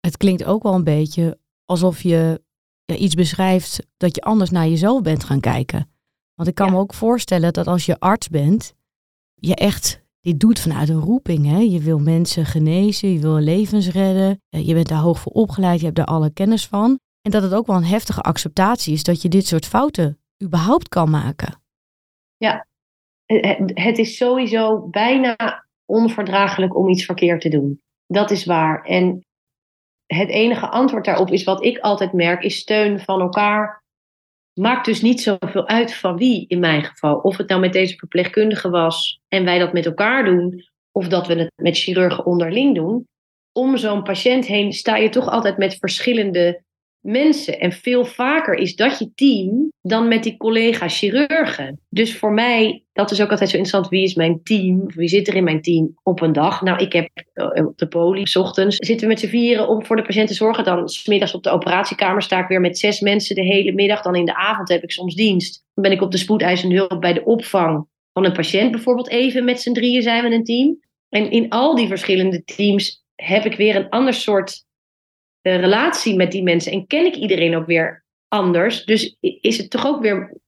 Het 0.00 0.16
klinkt 0.16 0.44
ook 0.44 0.62
wel 0.62 0.74
een 0.74 0.84
beetje 0.84 1.38
alsof 1.64 2.02
je 2.02 2.42
ja, 2.84 2.94
iets 2.94 3.14
beschrijft 3.14 3.86
dat 3.96 4.14
je 4.14 4.20
anders 4.20 4.50
naar 4.50 4.68
jezelf 4.68 5.02
bent 5.02 5.24
gaan 5.24 5.40
kijken. 5.40 5.90
Want 6.34 6.48
ik 6.48 6.54
kan 6.54 6.70
me 6.70 6.78
ook 6.78 6.94
voorstellen 6.94 7.52
dat 7.52 7.66
als 7.66 7.86
je 7.86 7.98
arts 7.98 8.28
bent, 8.28 8.74
je 9.34 9.54
echt 9.54 10.04
dit 10.20 10.40
doet 10.40 10.60
vanuit 10.60 10.88
een 10.88 11.00
roeping. 11.00 11.46
Hè? 11.46 11.58
Je 11.58 11.80
wil 11.80 11.98
mensen 11.98 12.46
genezen, 12.46 13.12
je 13.12 13.18
wil 13.18 13.38
levens 13.38 13.88
redden, 13.88 14.42
je 14.48 14.74
bent 14.74 14.88
daar 14.88 14.98
hoog 14.98 15.18
voor 15.18 15.32
opgeleid, 15.32 15.78
je 15.78 15.84
hebt 15.84 15.96
daar 15.96 16.06
alle 16.06 16.32
kennis 16.32 16.66
van. 16.66 16.98
En 17.22 17.30
dat 17.30 17.42
het 17.42 17.54
ook 17.54 17.66
wel 17.66 17.76
een 17.76 17.84
heftige 17.84 18.20
acceptatie 18.20 18.92
is 18.92 19.02
dat 19.02 19.22
je 19.22 19.28
dit 19.28 19.46
soort 19.46 19.66
fouten 19.66 20.18
überhaupt 20.44 20.88
kan 20.88 21.10
maken. 21.10 21.62
Ja, 22.36 22.66
het 23.74 23.98
is 23.98 24.16
sowieso 24.16 24.88
bijna 24.88 25.65
onverdraaglijk 25.86 26.76
om 26.76 26.88
iets 26.88 27.04
verkeerd 27.04 27.40
te 27.40 27.48
doen. 27.48 27.80
Dat 28.06 28.30
is 28.30 28.44
waar. 28.44 28.84
En 28.84 29.24
het 30.06 30.28
enige 30.28 30.68
antwoord 30.68 31.04
daarop 31.04 31.30
is 31.30 31.44
wat 31.44 31.64
ik 31.64 31.78
altijd 31.78 32.12
merk, 32.12 32.42
is 32.42 32.56
steun 32.56 33.00
van 33.00 33.20
elkaar. 33.20 33.84
Maakt 34.60 34.84
dus 34.84 35.02
niet 35.02 35.20
zoveel 35.20 35.68
uit 35.68 35.94
van 35.94 36.16
wie 36.16 36.44
in 36.48 36.58
mijn 36.58 36.84
geval. 36.84 37.16
Of 37.16 37.36
het 37.36 37.48
nou 37.48 37.60
met 37.60 37.72
deze 37.72 37.96
verpleegkundige 37.96 38.70
was 38.70 39.20
en 39.28 39.44
wij 39.44 39.58
dat 39.58 39.72
met 39.72 39.86
elkaar 39.86 40.24
doen, 40.24 40.64
of 40.92 41.08
dat 41.08 41.26
we 41.26 41.34
het 41.34 41.52
met 41.62 41.78
chirurgen 41.78 42.26
onderling 42.26 42.74
doen. 42.74 43.06
Om 43.52 43.76
zo'n 43.76 44.02
patiënt 44.02 44.46
heen 44.46 44.72
sta 44.72 44.96
je 44.96 45.08
toch 45.08 45.28
altijd 45.28 45.56
met 45.56 45.76
verschillende 45.78 46.64
mensen. 47.06 47.60
En 47.60 47.72
veel 47.72 48.04
vaker 48.04 48.54
is 48.54 48.76
dat 48.76 48.98
je 48.98 49.10
team 49.14 49.72
dan 49.82 50.08
met 50.08 50.22
die 50.22 50.36
collega-chirurgen. 50.36 51.80
Dus 51.88 52.18
voor 52.18 52.32
mij, 52.32 52.84
dat 52.92 53.10
is 53.10 53.22
ook 53.22 53.30
altijd 53.30 53.50
zo 53.50 53.56
interessant. 53.56 53.90
Wie 53.90 54.02
is 54.02 54.14
mijn 54.14 54.42
team? 54.42 54.86
Wie 54.86 55.08
zit 55.08 55.28
er 55.28 55.34
in 55.34 55.44
mijn 55.44 55.62
team 55.62 55.98
op 56.02 56.20
een 56.20 56.32
dag? 56.32 56.62
Nou, 56.62 56.78
ik 56.78 56.92
heb 56.92 57.08
eh, 57.32 57.66
op 57.66 57.78
de 57.78 57.88
poli, 57.88 58.26
s 58.26 58.36
ochtends 58.36 58.76
zitten 58.76 59.06
we 59.06 59.12
met 59.12 59.22
z'n 59.22 59.28
vieren 59.28 59.68
om 59.68 59.84
voor 59.84 59.96
de 59.96 60.02
patiënt 60.02 60.28
te 60.28 60.34
zorgen. 60.34 60.64
Dan 60.64 60.88
smiddags 60.88 61.34
op 61.34 61.42
de 61.42 61.50
operatiekamer 61.50 62.22
sta 62.22 62.42
ik 62.42 62.48
weer 62.48 62.60
met 62.60 62.78
zes 62.78 63.00
mensen 63.00 63.34
de 63.34 63.44
hele 63.44 63.72
middag. 63.72 64.02
Dan 64.02 64.16
in 64.16 64.24
de 64.24 64.36
avond 64.36 64.68
heb 64.68 64.82
ik 64.82 64.90
soms 64.90 65.14
dienst. 65.14 65.64
Dan 65.74 65.84
ben 65.84 65.92
ik 65.92 66.02
op 66.02 66.10
de 66.10 66.18
spoedeisende 66.18 66.74
hulp 66.74 67.00
bij 67.00 67.12
de 67.12 67.24
opvang 67.24 67.86
van 68.12 68.24
een 68.24 68.32
patiënt 68.32 68.70
bijvoorbeeld 68.70 69.10
even. 69.10 69.44
Met 69.44 69.60
z'n 69.60 69.72
drieën 69.72 70.02
zijn 70.02 70.24
we 70.24 70.34
een 70.34 70.44
team. 70.44 70.78
En 71.08 71.30
in 71.30 71.48
al 71.48 71.74
die 71.74 71.88
verschillende 71.88 72.44
teams 72.44 73.04
heb 73.14 73.44
ik 73.44 73.56
weer 73.56 73.76
een 73.76 73.88
ander 73.88 74.14
soort 74.14 74.65
relatie 75.54 76.16
met 76.16 76.32
die 76.32 76.42
mensen 76.42 76.72
en 76.72 76.86
ken 76.86 77.04
ik 77.04 77.14
iedereen 77.14 77.56
ook 77.56 77.66
weer 77.66 78.04
anders. 78.28 78.84
Dus 78.84 79.16
is 79.20 79.58
het 79.58 79.70
toch 79.70 79.86
ook 79.86 80.02
weer 80.02 80.40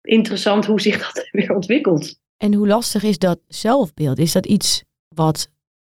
interessant 0.00 0.66
hoe 0.66 0.80
zich 0.80 0.98
dat 0.98 1.28
weer 1.30 1.54
ontwikkelt. 1.54 2.18
En 2.36 2.54
hoe 2.54 2.66
lastig 2.66 3.02
is 3.02 3.18
dat 3.18 3.40
zelfbeeld? 3.48 4.18
Is 4.18 4.32
dat 4.32 4.46
iets 4.46 4.84
wat 5.08 5.50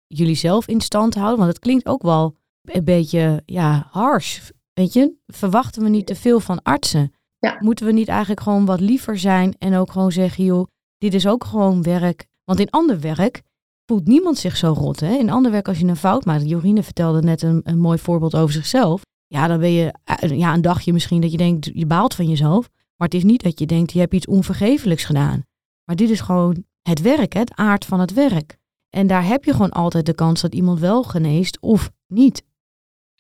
jullie 0.08 0.36
zelf 0.36 0.68
in 0.68 0.82
stand 0.82 1.16
houden? 1.16 1.38
Want 1.38 1.50
het 1.50 1.60
klinkt 1.60 1.88
ook 1.88 2.02
wel 2.02 2.36
een 2.62 2.84
beetje 2.84 3.42
ja, 3.46 3.88
harsh. 3.92 4.40
Weet 4.74 4.94
je, 4.94 5.14
verwachten 5.28 5.84
we 5.84 5.90
niet 5.90 6.06
te 6.06 6.16
veel 6.16 6.40
van 6.40 6.62
artsen? 6.62 7.14
Ja. 7.40 7.58
Moeten 7.60 7.86
we 7.86 7.92
niet 7.92 8.08
eigenlijk 8.08 8.42
gewoon 8.42 8.66
wat 8.66 8.80
liever 8.80 9.18
zijn 9.18 9.56
en 9.60 9.76
ook 9.76 9.92
gewoon 9.92 10.12
zeggen, 10.12 10.44
joh, 10.44 10.68
dit 10.98 11.14
is 11.14 11.28
ook 11.28 11.44
gewoon 11.44 11.84
werk. 11.84 12.26
Want 12.44 12.60
in 12.60 12.70
ander 12.70 13.00
werk 13.00 13.42
voelt 13.86 14.08
niemand 14.08 14.38
zich 14.38 14.58
zo 14.58 14.74
rot. 14.78 15.00
Hè? 15.00 15.14
In 15.14 15.30
ander 15.30 15.52
werk, 15.52 15.68
als 15.68 15.80
je 15.80 15.88
een 15.88 15.96
fout 15.96 16.26
maakt, 16.26 16.50
Jorine 16.50 16.84
vertelde 16.84 17.22
net 17.22 17.42
een, 17.42 17.80
mooi 17.80 17.98
voorbeeld 17.98 18.36
over 18.36 18.54
zichzelf. 18.54 19.02
Ja, 19.28 19.48
dan 19.48 19.60
ben 19.60 19.72
je 19.72 19.94
eh, 20.04 20.38
ja, 20.38 20.54
een 20.54 20.62
dagje 20.62 20.94
misschien 20.94 21.22
dat 21.22 21.32
je 21.32 21.38
denkt, 21.38 21.70
je 21.74 21.86
baalt 21.86 22.16
van 22.16 22.28
jezelf. 22.28 22.70
Maar 22.96 23.08
het 23.08 23.14
is 23.14 23.24
niet 23.24 23.44
dat 23.44 23.60
je 23.60 23.66
denkt, 23.66 23.92
je 23.92 24.00
hebt 24.00 24.14
iets 24.14 24.28
onvergevelijks 24.28 25.04
gedaan. 25.04 25.46
Maar 25.86 25.96
dit 25.96 26.10
is 26.10 26.22
gewoon 26.22 26.64
het 26.82 27.02
werk, 27.02 27.34
het 27.34 27.56
aard 27.56 27.86
van 27.86 28.00
het 28.00 28.14
werk. 28.14 28.58
En 28.90 29.08
daar 29.08 29.26
heb 29.26 29.44
je 29.44 29.52
gewoon 29.52 29.72
altijd 29.72 30.06
de 30.06 30.16
kans 30.16 30.42
dat 30.42 30.56
iemand 30.56 30.80
wel 30.80 31.04
geneest 31.04 31.62
of 31.62 31.90
niet. 32.08 32.44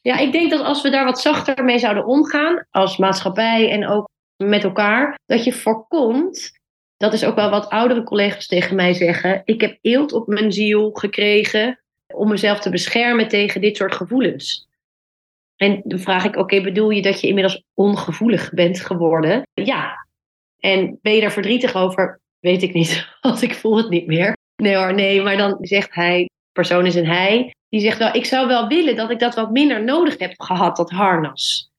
Ja, 0.01 0.17
ik 0.17 0.31
denk 0.31 0.51
dat 0.51 0.61
als 0.61 0.81
we 0.81 0.89
daar 0.89 1.05
wat 1.05 1.19
zachter 1.19 1.63
mee 1.63 1.79
zouden 1.79 2.05
omgaan, 2.05 2.65
als 2.69 2.97
maatschappij 2.97 3.71
en 3.71 3.87
ook 3.87 4.09
met 4.35 4.63
elkaar, 4.63 5.19
dat 5.25 5.43
je 5.43 5.53
voorkomt 5.53 6.59
dat 7.01 7.13
is 7.13 7.25
ook 7.25 7.35
wel 7.35 7.49
wat 7.49 7.69
oudere 7.69 8.03
collega's 8.03 8.47
tegen 8.47 8.75
mij 8.75 8.93
zeggen. 8.93 9.41
Ik 9.45 9.61
heb 9.61 9.77
eelt 9.81 10.13
op 10.13 10.27
mijn 10.27 10.51
ziel 10.51 10.91
gekregen 10.91 11.79
om 12.13 12.29
mezelf 12.29 12.59
te 12.59 12.69
beschermen 12.69 13.27
tegen 13.27 13.61
dit 13.61 13.77
soort 13.77 13.95
gevoelens. 13.95 14.67
En 15.55 15.81
dan 15.83 15.99
vraag 15.99 16.25
ik, 16.25 16.35
oké, 16.35 16.61
bedoel 16.61 16.89
je 16.89 17.01
dat 17.01 17.21
je 17.21 17.27
inmiddels 17.27 17.63
ongevoelig 17.73 18.49
bent 18.53 18.79
geworden? 18.79 19.47
Ja. 19.53 20.07
En 20.59 20.99
ben 21.01 21.13
je 21.13 21.21
daar 21.21 21.31
verdrietig 21.31 21.75
over? 21.75 22.19
Weet 22.39 22.61
ik 22.61 22.73
niet, 22.73 23.07
want 23.21 23.41
ik 23.41 23.53
voel 23.53 23.77
het 23.77 23.89
niet 23.89 24.07
meer. 24.07 24.37
Nee 24.55 24.75
hoor, 24.75 24.93
nee, 24.93 25.21
maar 25.21 25.37
dan 25.37 25.57
zegt 25.61 25.95
hij, 25.95 26.29
persoon 26.51 26.85
is 26.85 26.95
een 26.95 27.07
hij, 27.07 27.55
die 27.69 27.81
zegt 27.81 27.97
wel, 27.97 28.13
ik 28.13 28.25
zou 28.25 28.47
wel 28.47 28.67
willen 28.67 28.95
dat 28.95 29.11
ik 29.11 29.19
dat 29.19 29.35
wat 29.35 29.51
minder 29.51 29.83
nodig 29.83 30.17
heb 30.17 30.41
gehad, 30.41 30.75
dat 30.75 30.89
harnas. 30.89 31.69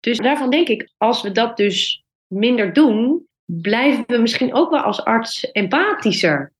Dus 0.00 0.18
daarvan 0.18 0.50
denk 0.50 0.68
ik, 0.68 0.92
als 0.96 1.22
we 1.22 1.32
dat 1.32 1.56
dus 1.56 2.04
minder 2.26 2.72
doen, 2.72 3.28
blijven 3.60 4.04
we 4.06 4.18
misschien 4.18 4.54
ook 4.54 4.70
wel 4.70 4.80
als 4.80 5.04
arts 5.04 5.50
empathischer. 5.50 6.52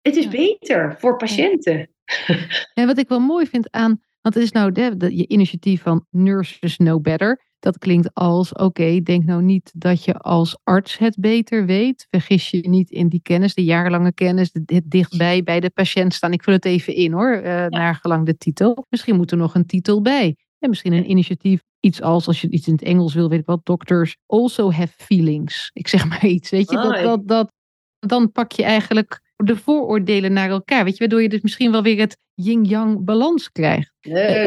Het 0.00 0.16
is 0.16 0.28
beter 0.28 0.96
voor 0.98 1.16
patiënten. 1.16 1.90
En 2.74 2.86
wat 2.86 2.98
ik 2.98 3.08
wel 3.08 3.20
mooi 3.20 3.46
vind 3.46 3.70
aan, 3.70 4.00
want 4.20 4.34
het 4.34 4.44
is 4.44 4.52
nou 4.52 4.72
de, 4.72 4.96
de, 4.96 5.16
je 5.16 5.26
initiatief 5.28 5.82
van 5.82 6.06
Nurses 6.10 6.76
Know 6.76 7.00
Better. 7.00 7.50
Dat 7.58 7.78
klinkt 7.78 8.14
als, 8.14 8.52
oké, 8.52 9.00
denk 9.00 9.24
nou 9.24 9.42
niet 9.42 9.70
dat 9.74 10.04
je 10.04 10.14
als 10.14 10.58
arts 10.64 10.98
het 10.98 11.16
beter 11.20 11.66
weet. 11.66 12.06
Vergis 12.10 12.50
je 12.50 12.68
niet 12.68 12.90
in 12.90 13.08
die 13.08 13.22
kennis, 13.22 13.54
de 13.54 13.64
jarenlange 13.64 14.12
kennis, 14.12 14.50
het 14.52 14.82
dichtbij 14.84 15.42
bij 15.42 15.60
de 15.60 15.70
patiënt 15.70 16.14
staan. 16.14 16.32
Ik 16.32 16.42
vul 16.42 16.52
het 16.52 16.64
even 16.64 16.94
in 16.94 17.12
hoor, 17.12 17.36
uh, 17.36 17.66
naar 17.66 17.94
gelang 17.94 18.26
de 18.26 18.36
titel. 18.36 18.86
Misschien 18.88 19.16
moet 19.16 19.30
er 19.30 19.36
nog 19.36 19.54
een 19.54 19.66
titel 19.66 20.00
bij. 20.00 20.36
En 20.58 20.68
misschien 20.68 20.92
een 20.92 21.10
initiatief, 21.10 21.62
iets 21.82 22.02
als, 22.02 22.26
als 22.26 22.40
je 22.40 22.50
iets 22.50 22.66
in 22.66 22.72
het 22.72 22.82
Engels 22.82 23.14
wil, 23.14 23.28
weet 23.28 23.40
ik 23.40 23.46
wat, 23.46 23.66
doctors 23.66 24.16
also 24.26 24.72
have 24.72 24.92
feelings. 24.96 25.70
Ik 25.72 25.88
zeg 25.88 26.06
maar 26.08 26.26
iets, 26.26 26.50
weet 26.50 26.70
je, 26.70 26.76
dat, 26.76 27.02
dat, 27.02 27.28
dat, 27.28 27.52
dan 27.98 28.32
pak 28.32 28.52
je 28.52 28.62
eigenlijk 28.62 29.20
de 29.36 29.56
vooroordelen 29.56 30.32
naar 30.32 30.50
elkaar, 30.50 30.84
weet 30.84 30.92
je, 30.92 30.98
waardoor 30.98 31.22
je 31.22 31.28
dus 31.28 31.40
misschien 31.40 31.70
wel 31.70 31.82
weer 31.82 31.98
het 31.98 32.18
yin-yang 32.34 33.04
balans 33.04 33.52
krijgt. 33.52 33.92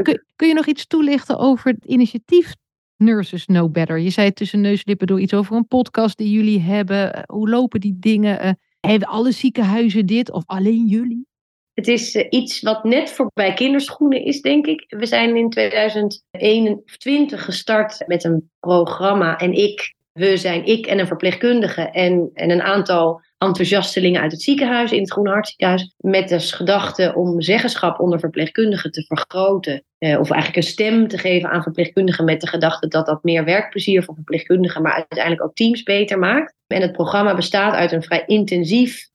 Kun, 0.02 0.26
kun, 0.36 0.48
je 0.48 0.54
nog 0.54 0.66
iets 0.66 0.88
toelichten 0.88 1.38
over 1.38 1.72
het 1.72 1.86
initiatief 1.86 2.56
Nurses 2.98 3.46
Know 3.46 3.72
Better? 3.72 4.00
Je 4.00 4.10
zei 4.10 4.32
tussen 4.32 4.62
neuslippen 4.62 5.08
door 5.08 5.20
iets 5.20 5.34
over 5.34 5.56
een 5.56 5.68
podcast 5.68 6.18
die 6.18 6.32
jullie 6.32 6.60
hebben. 6.60 7.24
Hoe 7.26 7.50
lopen 7.50 7.80
die 7.80 7.96
dingen? 8.00 8.46
Uh, 8.46 8.52
hebben 8.80 9.08
alle 9.08 9.32
ziekenhuizen 9.32 10.06
dit 10.06 10.32
of 10.32 10.44
alleen 10.46 10.86
jullie? 10.88 11.28
Het 11.76 11.88
is 11.88 12.16
uh, 12.16 12.26
iets 12.30 12.62
wat 12.62 12.84
net 12.84 13.12
voorbij 13.12 13.54
kinderschoenen 13.54 14.26
is, 14.26 14.42
denk 14.42 14.66
ik. 14.66 14.84
We 14.88 15.06
zijn 15.06 15.36
in 15.36 15.50
2021 15.50 17.44
gestart 17.44 18.04
met 18.08 18.24
een 18.24 18.50
programma. 18.60 19.38
En 19.38 19.54
ik, 19.54 19.96
we 20.12 20.38
zijn 20.38 20.66
ik 20.66 20.86
en 20.86 21.00
een 21.00 21.08
verpleegkundige 21.08 21.82
en, 21.82 22.30
en 22.34 22.50
een 22.50 22.62
aantal 22.62 23.22
enthousiastelingen 23.38 24.22
uit 24.22 24.32
het 24.32 24.42
ziekenhuis, 24.42 24.92
in 24.92 25.00
het 25.00 25.12
Groene 25.12 25.30
Hartziekenhuis. 25.30 25.94
Met 25.98 26.30
de 26.30 26.40
gedachte 26.40 27.14
om 27.16 27.42
zeggenschap 27.42 28.00
onder 28.00 28.20
verpleegkundigen 28.20 28.92
te 28.92 29.06
vergroten. 29.06 29.84
Eh, 29.98 30.20
of 30.20 30.32
eigenlijk 30.32 30.66
een 30.66 30.72
stem 30.72 31.08
te 31.08 31.18
geven 31.18 31.50
aan 31.50 31.64
verpleegkundigen 31.64 32.26
met 32.26 32.42
de 32.42 32.48
gedachte 32.48 32.88
dat 32.88 33.06
dat 33.06 33.24
meer 33.24 33.44
werkplezier 33.44 34.04
voor 34.04 34.16
verpleegkundigen, 34.16 34.82
maar 34.82 34.94
uiteindelijk 34.94 35.44
ook 35.44 35.56
teams 35.56 35.84
beter 35.84 36.20
maakt. 36.20 36.54
En 36.68 36.82
het 36.82 36.92
programma 36.92 37.36
bestaat 37.36 37.74
uit 37.74 37.92
een 37.92 38.04
vrij 38.04 38.24
intensief 38.26 39.14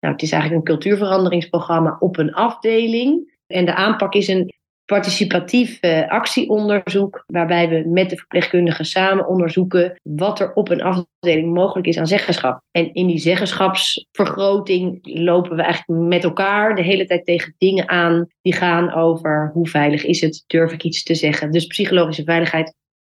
nou, 0.00 0.14
het 0.14 0.22
is 0.22 0.32
eigenlijk 0.32 0.60
een 0.60 0.74
cultuurveranderingsprogramma 0.74 1.96
op 1.98 2.16
een 2.16 2.34
afdeling. 2.34 3.34
En 3.46 3.64
de 3.64 3.74
aanpak 3.74 4.14
is 4.14 4.28
een 4.28 4.54
participatief 4.86 5.78
uh, 5.84 6.08
actieonderzoek, 6.08 7.24
waarbij 7.26 7.68
we 7.68 7.88
met 7.88 8.10
de 8.10 8.16
verpleegkundigen 8.16 8.84
samen 8.84 9.26
onderzoeken 9.26 10.00
wat 10.02 10.40
er 10.40 10.52
op 10.52 10.68
een 10.68 10.82
afdeling 10.82 11.54
mogelijk 11.54 11.86
is 11.86 11.98
aan 11.98 12.06
zeggenschap. 12.06 12.60
En 12.70 12.94
in 12.94 13.06
die 13.06 13.18
zeggenschapsvergroting 13.18 14.98
lopen 15.02 15.56
we 15.56 15.62
eigenlijk 15.62 16.00
met 16.08 16.24
elkaar 16.24 16.74
de 16.74 16.82
hele 16.82 17.06
tijd 17.06 17.24
tegen 17.24 17.54
dingen 17.58 17.88
aan 17.88 18.26
die 18.42 18.54
gaan 18.54 18.92
over 18.94 19.50
hoe 19.52 19.68
veilig 19.68 20.04
is 20.04 20.20
het, 20.20 20.44
durf 20.46 20.72
ik 20.72 20.82
iets 20.82 21.02
te 21.02 21.14
zeggen. 21.14 21.50
Dus 21.50 21.66
psychologische 21.66 22.24
veiligheid 22.24 22.74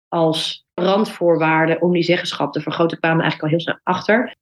als 0.08 0.66
randvoorwaarde 0.75 1.78
om 1.80 1.92
die 1.92 2.02
zeggenschap 2.02 2.52
te 2.52 2.61
vergroten 2.61 2.99
kwamen 2.99 3.18
we 3.18 3.23
eigenlijk 3.23 3.52
al 3.52 3.58
heel 3.58 3.66
snel 3.66 3.80
achter. 3.94 4.37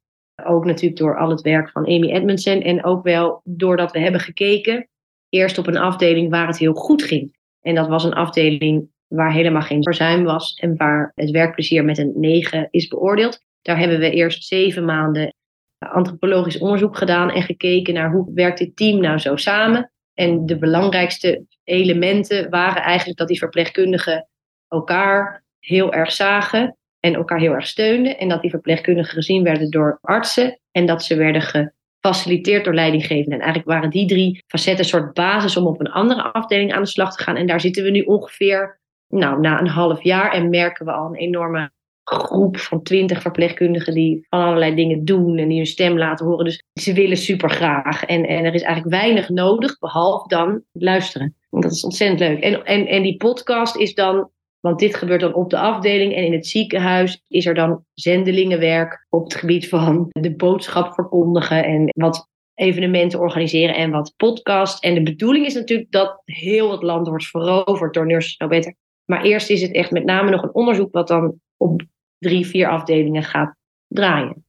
Ook 0.44 0.64
natuurlijk 0.64 1.00
door 1.00 1.18
al 1.18 1.30
het 1.30 1.40
werk 1.40 1.70
van 1.70 1.86
Amy 1.86 2.10
Edmondson 2.10 2.60
en 2.60 2.84
ook 2.84 3.02
wel 3.02 3.40
doordat 3.44 3.92
we 3.92 3.98
hebben 3.98 4.20
gekeken 4.20 4.88
eerst 5.28 5.58
op 5.58 5.66
een 5.66 5.76
afdeling 5.76 6.30
waar 6.30 6.46
het 6.46 6.58
heel 6.58 6.74
goed 6.74 7.02
ging. 7.02 7.36
En 7.60 7.74
dat 7.74 7.88
was 7.88 8.04
een 8.04 8.14
afdeling 8.14 8.88
waar 9.06 9.32
helemaal 9.32 9.62
geen 9.62 9.82
verzuim 9.82 10.24
was 10.24 10.54
en 10.54 10.76
waar 10.76 11.12
het 11.14 11.30
werkplezier 11.30 11.84
met 11.84 11.98
een 11.98 12.12
9 12.14 12.68
is 12.70 12.88
beoordeeld. 12.88 13.44
Daar 13.62 13.78
hebben 13.78 13.98
we 13.98 14.10
eerst 14.10 14.44
zeven 14.44 14.84
maanden 14.84 15.34
antropologisch 15.78 16.58
onderzoek 16.58 16.96
gedaan 16.96 17.30
en 17.30 17.42
gekeken 17.42 17.94
naar 17.94 18.10
hoe 18.10 18.34
werkt 18.34 18.58
dit 18.58 18.76
team 18.76 19.00
nou 19.00 19.18
zo 19.18 19.36
samen. 19.36 19.92
En 20.14 20.46
de 20.46 20.58
belangrijkste 20.58 21.46
elementen 21.64 22.50
waren 22.50 22.82
eigenlijk 22.82 23.18
dat 23.18 23.28
die 23.28 23.38
verpleegkundigen 23.38 24.28
elkaar 24.68 25.44
heel 25.58 25.92
erg 25.92 26.12
zagen 26.12 26.76
en 27.06 27.14
elkaar 27.14 27.38
heel 27.38 27.52
erg 27.52 27.66
steunden. 27.66 28.18
En 28.18 28.28
dat 28.28 28.40
die 28.40 28.50
verpleegkundigen 28.50 29.14
gezien 29.14 29.42
werden 29.42 29.70
door 29.70 29.98
artsen 30.02 30.60
en 30.70 30.86
dat 30.86 31.04
ze 31.04 31.16
werden 31.16 31.42
gefaciliteerd 31.42 32.64
door 32.64 32.74
leidinggevenden. 32.74 33.32
En 33.32 33.40
eigenlijk 33.40 33.68
waren 33.68 33.90
die 33.90 34.06
drie 34.06 34.42
facetten 34.46 34.84
een 34.84 34.90
soort 34.90 35.12
basis 35.12 35.56
om 35.56 35.66
op 35.66 35.80
een 35.80 35.90
andere 35.90 36.22
afdeling 36.22 36.72
aan 36.72 36.82
de 36.82 36.88
slag 36.88 37.16
te 37.16 37.22
gaan. 37.22 37.36
En 37.36 37.46
daar 37.46 37.60
zitten 37.60 37.84
we 37.84 37.90
nu 37.90 38.00
ongeveer 38.00 38.80
nou, 39.08 39.40
na 39.40 39.60
een 39.60 39.68
half 39.68 40.02
jaar 40.02 40.32
en 40.32 40.48
merken 40.48 40.86
we 40.86 40.92
al 40.92 41.06
een 41.06 41.14
enorme 41.14 41.70
groep 42.04 42.56
van 42.56 42.82
twintig 42.82 43.22
verpleegkundigen 43.22 43.94
die 43.94 44.26
van 44.28 44.40
allerlei 44.40 44.74
dingen 44.74 45.04
doen 45.04 45.38
en 45.38 45.48
die 45.48 45.56
hun 45.56 45.66
stem 45.66 45.98
laten 45.98 46.26
horen. 46.26 46.44
Dus 46.44 46.62
ze 46.72 46.92
willen 46.92 47.16
super 47.16 47.50
graag. 47.50 48.04
En, 48.04 48.26
en 48.26 48.44
er 48.44 48.54
is 48.54 48.62
eigenlijk 48.62 48.96
weinig 48.96 49.28
nodig, 49.28 49.78
behalve 49.78 50.28
dan 50.28 50.62
luisteren. 50.72 51.36
En 51.50 51.60
dat 51.60 51.72
is 51.72 51.84
ontzettend 51.84 52.20
leuk. 52.20 52.40
En, 52.40 52.64
en, 52.64 52.86
en 52.86 53.02
die 53.02 53.16
podcast 53.16 53.76
is 53.76 53.94
dan, 53.94 54.30
want 54.66 54.78
dit 54.78 54.94
gebeurt 54.94 55.20
dan 55.20 55.34
op 55.34 55.50
de 55.50 55.58
afdeling 55.58 56.14
en 56.14 56.24
in 56.24 56.32
het 56.32 56.46
ziekenhuis 56.46 57.22
is 57.28 57.46
er 57.46 57.54
dan 57.54 57.84
zendelingenwerk 57.94 59.06
op 59.08 59.24
het 59.24 59.34
gebied 59.34 59.68
van 59.68 60.06
de 60.08 60.36
boodschap 60.36 60.94
verkondigen 60.94 61.64
en 61.64 61.88
wat 61.96 62.28
evenementen 62.54 63.20
organiseren 63.20 63.74
en 63.74 63.90
wat 63.90 64.14
podcast. 64.16 64.84
En 64.84 64.94
de 64.94 65.02
bedoeling 65.02 65.46
is 65.46 65.54
natuurlijk 65.54 65.90
dat 65.90 66.22
heel 66.24 66.70
het 66.70 66.82
land 66.82 67.08
wordt 67.08 67.26
veroverd 67.26 67.94
door 67.94 68.06
nurses 68.06 68.36
nou 68.36 68.50
beter. 68.50 68.74
Maar 69.04 69.22
eerst 69.22 69.50
is 69.50 69.62
het 69.62 69.72
echt 69.72 69.90
met 69.90 70.04
name 70.04 70.30
nog 70.30 70.42
een 70.42 70.54
onderzoek 70.54 70.92
wat 70.92 71.08
dan 71.08 71.40
op 71.56 71.82
drie, 72.18 72.46
vier 72.46 72.68
afdelingen 72.68 73.22
gaat 73.22 73.56
draaien. 73.86 74.44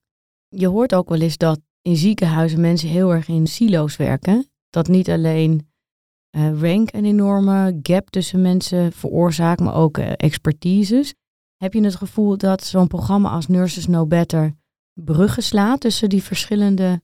Je 0.48 0.68
hoort 0.68 0.96
ook 0.96 1.10
wel 1.10 1.22
eens 1.22 1.38
dat 1.38 1.60
in 1.82 1.96
ziekenhuizen 1.96 2.62
mensen 2.62 2.90
heel 2.90 3.12
erg 3.12 3.28
in 3.28 3.48
silo's 3.48 3.98
werken. 3.98 4.50
Dat 4.70 4.88
niet 4.88 5.10
alleen 5.10 5.72
rank 6.60 6.94
een 6.94 7.06
enorme 7.06 7.80
gap 7.82 8.10
tussen 8.10 8.42
mensen 8.42 8.92
veroorzaakt, 8.92 9.60
maar 9.60 9.76
ook 9.76 9.98
uh, 9.98 10.12
expertises. 10.16 11.14
Heb 11.58 11.74
je 11.74 11.84
het 11.84 11.96
gevoel 11.96 12.38
dat 12.38 12.64
zo'n 12.64 12.88
programma 12.88 13.30
als 13.30 13.48
Nurses 13.48 13.86
Know 13.86 14.08
Better 14.08 14.54
bruggen 14.94 15.44
slaat 15.44 15.80
tussen 15.80 16.10
die 16.10 16.24
verschillende 16.24 17.02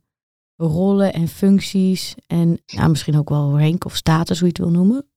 rollen 0.55 1.13
en 1.13 1.27
functies 1.27 2.15
en 2.27 2.61
nou, 2.65 2.89
misschien 2.89 3.17
ook 3.17 3.29
wel 3.29 3.59
rank 3.59 3.85
of 3.85 3.95
status, 3.95 4.39
hoe 4.39 4.47
je 4.47 4.53
het 4.53 4.63
wil 4.63 4.81
noemen? 4.81 5.07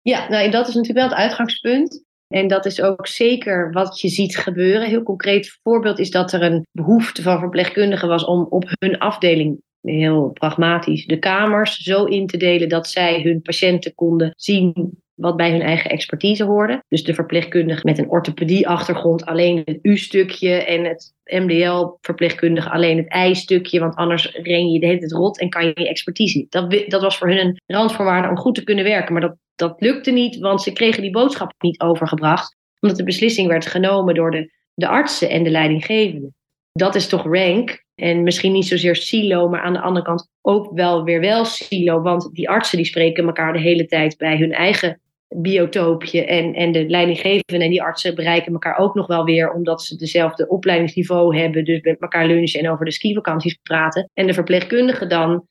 Ja, 0.00 0.28
nou, 0.28 0.50
dat 0.50 0.68
is 0.68 0.74
natuurlijk 0.74 1.08
wel 1.08 1.08
het 1.08 1.28
uitgangspunt. 1.28 2.04
En 2.28 2.48
dat 2.48 2.66
is 2.66 2.82
ook 2.82 3.06
zeker 3.06 3.72
wat 3.72 4.00
je 4.00 4.08
ziet 4.08 4.36
gebeuren. 4.36 4.88
Heel 4.88 5.02
concreet 5.02 5.58
voorbeeld 5.62 5.98
is 5.98 6.10
dat 6.10 6.32
er 6.32 6.42
een 6.42 6.66
behoefte 6.72 7.22
van 7.22 7.38
verpleegkundigen 7.38 8.08
was 8.08 8.24
om 8.24 8.46
op 8.48 8.70
hun 8.78 8.98
afdeling, 8.98 9.62
heel 9.90 10.30
pragmatisch, 10.30 11.06
de 11.06 11.18
kamers 11.18 11.76
zo 11.76 12.04
in 12.04 12.26
te 12.26 12.36
delen 12.36 12.68
dat 12.68 12.88
zij 12.88 13.20
hun 13.22 13.42
patiënten 13.42 13.94
konden 13.94 14.32
zien 14.36 15.04
wat 15.16 15.36
bij 15.36 15.50
hun 15.50 15.60
eigen 15.60 15.90
expertise 15.90 16.44
hoorde. 16.44 16.82
Dus 16.88 17.04
de 17.04 17.14
verpleegkundige 17.14 17.80
met 17.84 17.98
een 17.98 18.10
orthopedie-achtergrond 18.10 19.26
alleen 19.26 19.62
het 19.64 19.78
U-stukje 19.82 20.50
en 20.50 20.84
het 20.84 21.14
MDL-verpleegkundige 21.24 22.70
alleen 22.70 22.96
het 22.96 23.30
I-stukje, 23.30 23.80
want 23.80 23.94
anders 23.94 24.32
ren 24.32 24.70
je 24.70 24.80
de 24.80 24.86
hele 24.86 24.98
tijd 24.98 25.12
rot 25.12 25.40
en 25.40 25.48
kan 25.48 25.64
je 25.64 25.72
je 25.74 25.88
expertise 25.88 26.38
niet. 26.38 26.52
Dat, 26.52 26.84
dat 26.86 27.02
was 27.02 27.18
voor 27.18 27.28
hun 27.28 27.38
een 27.38 27.60
randvoorwaarde 27.66 28.28
om 28.28 28.36
goed 28.36 28.54
te 28.54 28.64
kunnen 28.64 28.84
werken, 28.84 29.12
maar 29.12 29.22
dat, 29.22 29.36
dat 29.54 29.80
lukte 29.80 30.10
niet, 30.10 30.38
want 30.38 30.62
ze 30.62 30.72
kregen 30.72 31.02
die 31.02 31.10
boodschap 31.10 31.52
niet 31.58 31.80
overgebracht, 31.80 32.56
omdat 32.80 32.98
de 32.98 33.04
beslissing 33.04 33.48
werd 33.48 33.66
genomen 33.66 34.14
door 34.14 34.30
de, 34.30 34.52
de 34.74 34.88
artsen 34.88 35.30
en 35.30 35.42
de 35.42 35.50
leidinggevenden. 35.50 36.34
Dat 36.76 36.94
is 36.94 37.08
toch 37.08 37.22
rank 37.22 37.84
en 37.94 38.22
misschien 38.22 38.52
niet 38.52 38.66
zozeer 38.66 38.96
silo, 38.96 39.48
maar 39.48 39.60
aan 39.60 39.72
de 39.72 39.80
andere 39.80 40.04
kant 40.04 40.30
ook 40.42 40.70
wel 40.74 41.04
weer 41.04 41.20
wel 41.20 41.44
silo, 41.44 42.02
want 42.02 42.30
die 42.32 42.48
artsen 42.48 42.76
die 42.76 42.86
spreken 42.86 43.26
elkaar 43.26 43.52
de 43.52 43.60
hele 43.60 43.86
tijd 43.86 44.16
bij 44.16 44.36
hun 44.36 44.52
eigen 44.52 45.00
biotoopje. 45.28 46.24
En, 46.24 46.54
en 46.54 46.72
de 46.72 46.88
leidinggevenden 46.88 47.60
en 47.60 47.70
die 47.70 47.82
artsen 47.82 48.14
bereiken 48.14 48.52
elkaar 48.52 48.78
ook 48.78 48.94
nog 48.94 49.06
wel 49.06 49.24
weer, 49.24 49.52
omdat 49.52 49.82
ze 49.82 49.96
dezelfde 49.96 50.48
opleidingsniveau 50.48 51.38
hebben. 51.38 51.64
Dus 51.64 51.80
met 51.80 52.00
elkaar 52.00 52.26
lunchen 52.26 52.60
en 52.60 52.70
over 52.70 52.84
de 52.84 52.92
skivakanties 52.92 53.58
praten. 53.62 54.10
En 54.14 54.26
de 54.26 54.34
verpleegkundigen 54.34 55.08
dan 55.08 55.46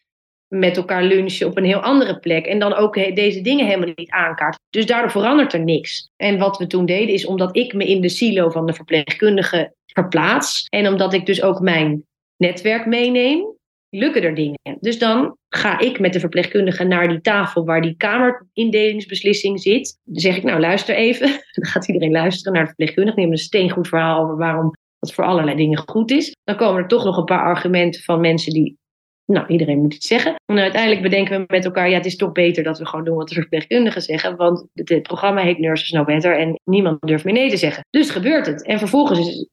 met 0.47 0.77
elkaar 0.77 1.03
lunchen 1.03 1.47
op 1.47 1.58
een 1.58 1.65
heel 1.65 1.79
andere 1.79 2.19
plek. 2.19 2.45
En 2.45 2.60
dan 2.60 2.73
ook 2.73 2.93
deze 2.93 3.41
dingen 3.41 3.65
helemaal 3.65 3.93
niet 3.95 4.12
aankaart. 4.12 4.60
Dus 4.69 4.86
daardoor 4.86 5.12
verandert 5.12 5.53
er 5.53 5.63
niks. 5.63 6.10
En 6.15 6.38
wat 6.38 6.58
we 6.58 6.67
toen 6.67 6.86
deden 6.86 7.13
is 7.13 7.25
omdat 7.25 7.55
ik 7.55 7.73
me 7.73 7.86
in 7.86 8.01
de 8.01 8.10
silo 8.10 8.49
van 8.49 8.65
de 8.65 8.73
verpleegkundige 8.73 9.73
verplaats. 9.86 10.65
En 10.69 10.88
omdat 10.88 11.13
ik 11.13 11.25
dus 11.25 11.41
ook 11.41 11.60
mijn 11.60 12.03
netwerk 12.38 12.86
meeneem 12.86 13.55
lukken 13.95 14.23
er 14.23 14.36
dingen. 14.36 14.77
Dus 14.79 14.99
dan 14.99 15.38
ga 15.49 15.79
ik 15.79 15.99
met 15.99 16.13
de 16.13 16.19
verpleegkundige 16.19 16.84
naar 16.84 17.08
die 17.08 17.21
tafel 17.21 17.65
waar 17.65 17.81
die 17.81 17.95
kamerindelingsbeslissing 17.95 19.62
zit. 19.62 19.99
Dan 20.03 20.19
zeg 20.19 20.38
ik, 20.38 20.43
nou 20.43 20.60
luister 20.60 20.95
even. 20.95 21.27
Dan 21.55 21.65
gaat 21.65 21.88
iedereen 21.88 22.12
luisteren 22.12 22.53
naar 22.53 22.62
de 22.62 22.67
verpleegkundige. 22.67 23.19
Neem 23.19 23.31
een 23.31 23.38
steengoed 23.38 23.88
verhaal 23.88 24.23
over 24.23 24.38
waarom 24.38 24.71
dat 24.99 25.13
voor 25.13 25.23
allerlei 25.23 25.58
dingen 25.58 25.84
goed 25.86 26.12
is. 26.12 26.36
Dan 26.43 26.55
komen 26.55 26.81
er 26.81 26.88
toch 26.88 27.03
nog 27.03 27.17
een 27.17 27.23
paar 27.23 27.43
argumenten 27.43 28.01
van 28.01 28.21
mensen 28.21 28.53
die 28.53 28.77
nou, 29.26 29.48
iedereen 29.48 29.82
moet 29.82 29.94
iets 29.94 30.08
zeggen. 30.08 30.36
En 30.46 30.60
uiteindelijk 30.60 31.02
bedenken 31.02 31.40
we 31.40 31.46
met 31.48 31.66
elkaar, 31.66 31.90
ja, 31.90 31.96
het 31.96 32.06
is 32.06 32.16
toch 32.16 32.32
beter 32.32 32.64
dat 32.64 32.80
we 32.80 32.86
gewoon 32.86 33.06
doen 33.06 33.18
wat 33.18 33.28
de 33.28 33.36
verpleegkundigen 33.36 34.02
zeggen. 34.02 34.36
Want 34.36 34.68
het, 34.74 35.02
programma 35.02 35.42
heet 35.42 35.60
Nurses 35.60 35.90
Know 35.90 36.06
Better 36.06 36.38
en 36.38 36.60
niemand 36.64 37.02
durft 37.02 37.24
meer 37.24 37.34
nee 37.34 37.50
te 37.50 37.58
zeggen. 37.58 37.86
Dus 37.90 38.10
gebeurt 38.10 38.46
het. 38.46 38.64
En 38.64 38.80
vervolgens 38.80 39.48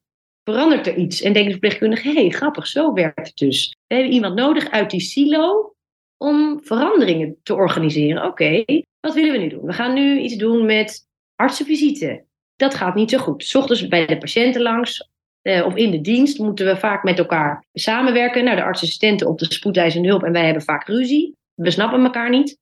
verandert 0.45 0.87
er 0.87 0.97
iets. 0.97 1.23
En 1.23 1.33
denkt 1.33 1.47
de 1.47 1.59
verpleegkundige, 1.59 2.09
hé, 2.09 2.15
hey, 2.15 2.31
grappig, 2.31 2.67
zo 2.67 2.93
werkt 2.93 3.27
het 3.27 3.37
dus. 3.37 3.77
We 3.87 3.95
hebben 3.95 4.13
iemand 4.13 4.35
nodig 4.35 4.71
uit 4.71 4.91
die 4.91 5.01
silo 5.01 5.75
om 6.17 6.61
veranderingen 6.63 7.37
te 7.43 7.55
organiseren. 7.55 8.25
Oké, 8.25 8.65
wat 9.01 9.15
willen 9.15 9.33
we 9.33 9.39
nu 9.39 9.49
doen? 9.49 9.65
We 9.65 9.73
gaan 9.73 9.95
nu 9.95 10.21
iets 10.21 10.37
doen 10.37 10.67
met 10.67 11.07
artsenvisite. 11.37 12.25
Dat 12.57 12.75
gaat 12.75 12.95
niet 12.95 13.11
zo 13.11 13.19
goed. 13.19 13.45
S 13.45 13.55
ochtends 13.55 13.89
bij 13.89 14.07
de 14.07 14.19
patiënten 14.19 14.63
langs 14.63 15.11
eh, 15.42 15.66
of 15.66 15.76
in 15.76 15.90
de 15.90 16.00
dienst 16.00 16.38
moeten 16.38 16.66
we 16.66 16.76
vaak 16.76 17.02
met 17.02 17.18
elkaar 17.18 17.64
samenwerken. 17.72 18.44
Nou, 18.44 18.57
de 18.57 18.62
artsassistenten 18.62 19.26
op 19.26 19.38
de 19.38 19.52
spoedeisende 19.52 20.09
hulp 20.09 20.22
en 20.22 20.33
wij 20.33 20.44
hebben 20.44 20.62
vaak 20.62 20.87
ruzie. 20.87 21.37
We 21.55 21.70
snappen 21.70 22.05
elkaar 22.05 22.31
niet. 22.31 22.59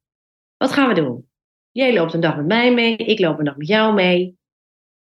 Wat 0.56 0.72
gaan 0.72 0.88
we 0.88 0.94
doen? 0.94 1.28
Jij 1.70 1.94
loopt 1.94 2.14
een 2.14 2.20
dag 2.20 2.36
met 2.36 2.46
mij 2.46 2.74
mee, 2.74 2.96
ik 2.96 3.18
loop 3.18 3.38
een 3.38 3.44
dag 3.44 3.56
met 3.56 3.68
jou 3.68 3.94
mee. 3.94 4.26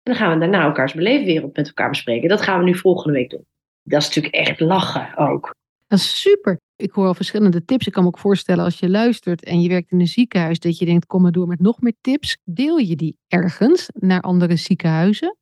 En 0.03 0.15
dan 0.15 0.15
gaan 0.15 0.33
we 0.33 0.39
daarna 0.39 0.65
elkaars 0.65 0.93
beleefwereld 0.93 1.57
met 1.57 1.67
elkaar 1.67 1.89
bespreken. 1.89 2.29
Dat 2.29 2.43
gaan 2.43 2.59
we 2.59 2.65
nu 2.65 2.75
volgende 2.75 3.19
week 3.19 3.31
doen. 3.31 3.47
Dat 3.83 4.01
is 4.01 4.07
natuurlijk 4.07 4.35
echt 4.35 4.61
lachen 4.61 5.17
ook. 5.17 5.55
Dat 5.87 5.99
is 5.99 6.21
super. 6.21 6.61
Ik 6.77 6.91
hoor 6.91 7.07
al 7.07 7.15
verschillende 7.15 7.65
tips. 7.65 7.87
Ik 7.87 7.93
kan 7.93 8.03
me 8.03 8.09
ook 8.09 8.19
voorstellen 8.19 8.65
als 8.65 8.79
je 8.79 8.89
luistert 8.89 9.45
en 9.45 9.61
je 9.61 9.69
werkt 9.69 9.91
in 9.91 10.01
een 10.01 10.07
ziekenhuis, 10.07 10.59
dat 10.59 10.79
je 10.79 10.85
denkt, 10.85 11.07
kom 11.07 11.23
maar 11.23 11.33
door 11.33 11.47
met 11.47 11.61
nog 11.61 11.81
meer 11.81 11.97
tips. 12.01 12.37
Deel 12.45 12.77
je 12.77 12.97
die 12.97 13.17
ergens 13.29 13.89
naar 13.93 14.21
andere 14.21 14.57
ziekenhuizen? 14.57 15.37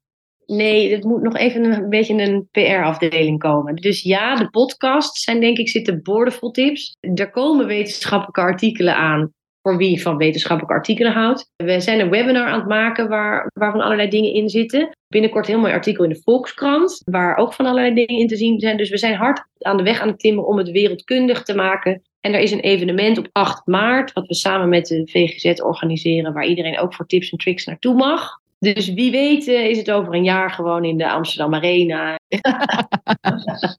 Nee, 0.47 0.93
het 0.93 1.05
moet 1.05 1.23
nog 1.23 1.37
even 1.37 1.65
een 1.65 1.89
beetje 1.89 2.23
een 2.23 2.49
PR-afdeling 2.51 3.39
komen. 3.39 3.77
Dus 3.77 4.03
ja, 4.03 4.37
de 4.37 4.51
podcasts 4.51 5.23
zijn 5.23 5.41
denk 5.41 5.59
ik 5.59 5.69
zitten 5.69 6.03
boordevol 6.03 6.51
tips. 6.51 6.97
Er 7.15 7.31
komen 7.31 7.67
wetenschappelijke 7.67 8.41
artikelen 8.41 8.97
aan 8.97 9.35
voor 9.63 9.77
wie 9.77 10.03
van 10.03 10.17
wetenschappelijke 10.17 10.75
artikelen 10.75 11.13
houdt. 11.13 11.51
We 11.57 11.81
zijn 11.81 12.01
een 12.01 12.11
webinar 12.11 12.47
aan 12.47 12.59
het 12.59 12.69
maken 12.69 13.09
waar, 13.09 13.51
waarvan 13.53 13.81
allerlei 13.81 14.09
dingen 14.09 14.33
in 14.33 14.49
zitten. 14.49 14.89
Binnenkort 15.09 15.47
een 15.47 15.53
heel 15.53 15.63
mooi 15.63 15.73
artikel 15.73 16.05
in 16.05 16.11
de 16.11 16.21
Volkskrant, 16.23 17.03
waar 17.05 17.37
ook 17.37 17.53
van 17.53 17.67
allerlei 17.67 17.95
dingen 17.95 18.21
in 18.21 18.27
te 18.27 18.37
zien 18.37 18.61
zijn. 18.61 18.77
Dus 18.77 18.91
we 18.91 18.99
zijn 18.99 19.15
hard 19.15 19.45
aan 19.59 19.77
de 19.77 19.83
weg 19.83 20.01
aan 20.01 20.09
het 20.09 20.19
timmeren 20.19 20.49
om 20.49 20.59
het 20.59 20.71
wereldkundig 20.71 21.43
te 21.43 21.55
maken. 21.55 22.03
En 22.21 22.35
er 22.35 22.41
is 22.41 22.53
een 22.53 22.61
evenement 22.61 23.19
op 23.19 23.29
8 23.33 23.67
maart, 23.67 24.13
wat 24.13 24.27
we 24.27 24.35
samen 24.35 24.69
met 24.69 24.87
de 24.87 25.03
VGZ 25.05 25.61
organiseren, 25.61 26.33
waar 26.33 26.47
iedereen 26.47 26.79
ook 26.79 26.95
voor 26.95 27.07
tips 27.07 27.31
en 27.31 27.39
tricks 27.39 27.65
naartoe 27.65 27.95
mag. 27.95 28.41
Dus 28.59 28.93
wie 28.93 29.11
weet 29.11 29.49
eh, 29.49 29.67
is 29.67 29.79
het 29.79 29.91
over 29.91 30.15
een 30.15 30.25
jaar 30.25 30.51
gewoon 30.51 30.85
in 30.85 30.97
de 30.97 31.11
Amsterdam 31.11 31.55
Arena. 31.55 32.19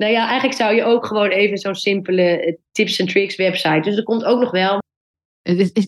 nou 0.00 0.12
ja, 0.12 0.26
eigenlijk 0.26 0.58
zou 0.58 0.74
je 0.74 0.84
ook 0.84 1.06
gewoon 1.06 1.28
even 1.28 1.58
zo'n 1.58 1.74
simpele 1.74 2.22
eh, 2.22 2.56
tips 2.72 2.98
en 2.98 3.06
tricks 3.06 3.36
website. 3.36 3.80
Dus 3.80 3.96
er 3.96 4.02
komt 4.02 4.24
ook 4.24 4.40
nog 4.40 4.50
wel 4.50 4.78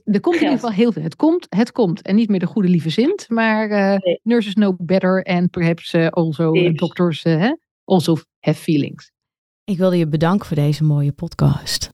er 0.05 0.21
komt 0.21 0.37
in 0.37 0.43
ieder 0.43 0.59
geval 0.59 0.73
heel 0.73 0.93
veel. 0.93 1.03
Het 1.03 1.17
komt, 1.17 1.47
het 1.49 1.73
komt. 1.73 2.03
En 2.03 2.15
niet 2.15 2.29
meer 2.29 2.39
de 2.39 2.47
goede 2.47 2.69
lieve 2.69 2.91
zin, 2.91 3.19
maar 3.29 3.71
uh, 3.71 4.17
nurses 4.23 4.53
know 4.53 4.77
better 4.79 5.25
and 5.25 5.51
perhaps 5.51 5.95
uh, 5.95 6.09
also 6.09 6.73
doctors 6.73 7.25
also 7.85 8.17
have 8.39 8.61
feelings. 8.61 9.11
Ik 9.65 9.79
wilde 9.79 9.97
je 9.97 10.09
bedanken 10.09 10.47
voor 10.47 10.57
deze 10.57 10.85
mooie 10.85 11.13
podcast. 11.13 11.89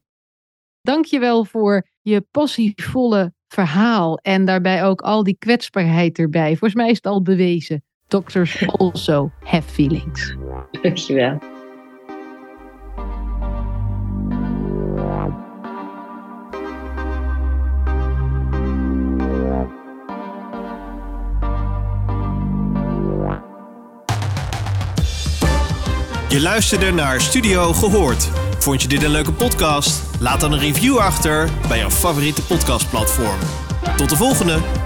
Dank 0.81 1.05
je 1.05 1.18
wel 1.18 1.44
voor 1.44 1.87
je 2.01 2.20
passievolle 2.20 3.33
verhaal 3.49 4.19
en 4.23 4.45
daarbij 4.45 4.85
ook 4.85 5.01
al 5.01 5.23
die 5.23 5.37
kwetsbaarheid 5.39 6.19
erbij. 6.19 6.49
Volgens 6.49 6.75
mij 6.75 6.91
is 6.91 6.97
het 6.97 7.07
al 7.07 7.23
bewezen. 7.23 7.83
Doctors 8.09 8.67
also 8.79 9.31
have 9.41 9.69
feelings. 9.69 10.37
Dankjewel. 10.83 11.39
Je 26.29 26.43
luisterde 26.43 26.91
naar 26.91 27.21
Studio 27.21 27.73
Gehoord. 27.73 28.46
Vond 28.59 28.83
je 28.83 28.88
dit 28.88 29.03
een 29.03 29.11
leuke 29.11 29.33
podcast? 29.33 30.03
Laat 30.21 30.40
dan 30.40 30.53
een 30.53 30.59
review 30.59 30.97
achter 30.97 31.49
bij 31.69 31.79
jouw 31.79 31.90
favoriete 31.90 32.42
podcastplatform. 32.42 33.38
Tot 33.97 34.09
de 34.09 34.16
volgende! 34.16 34.86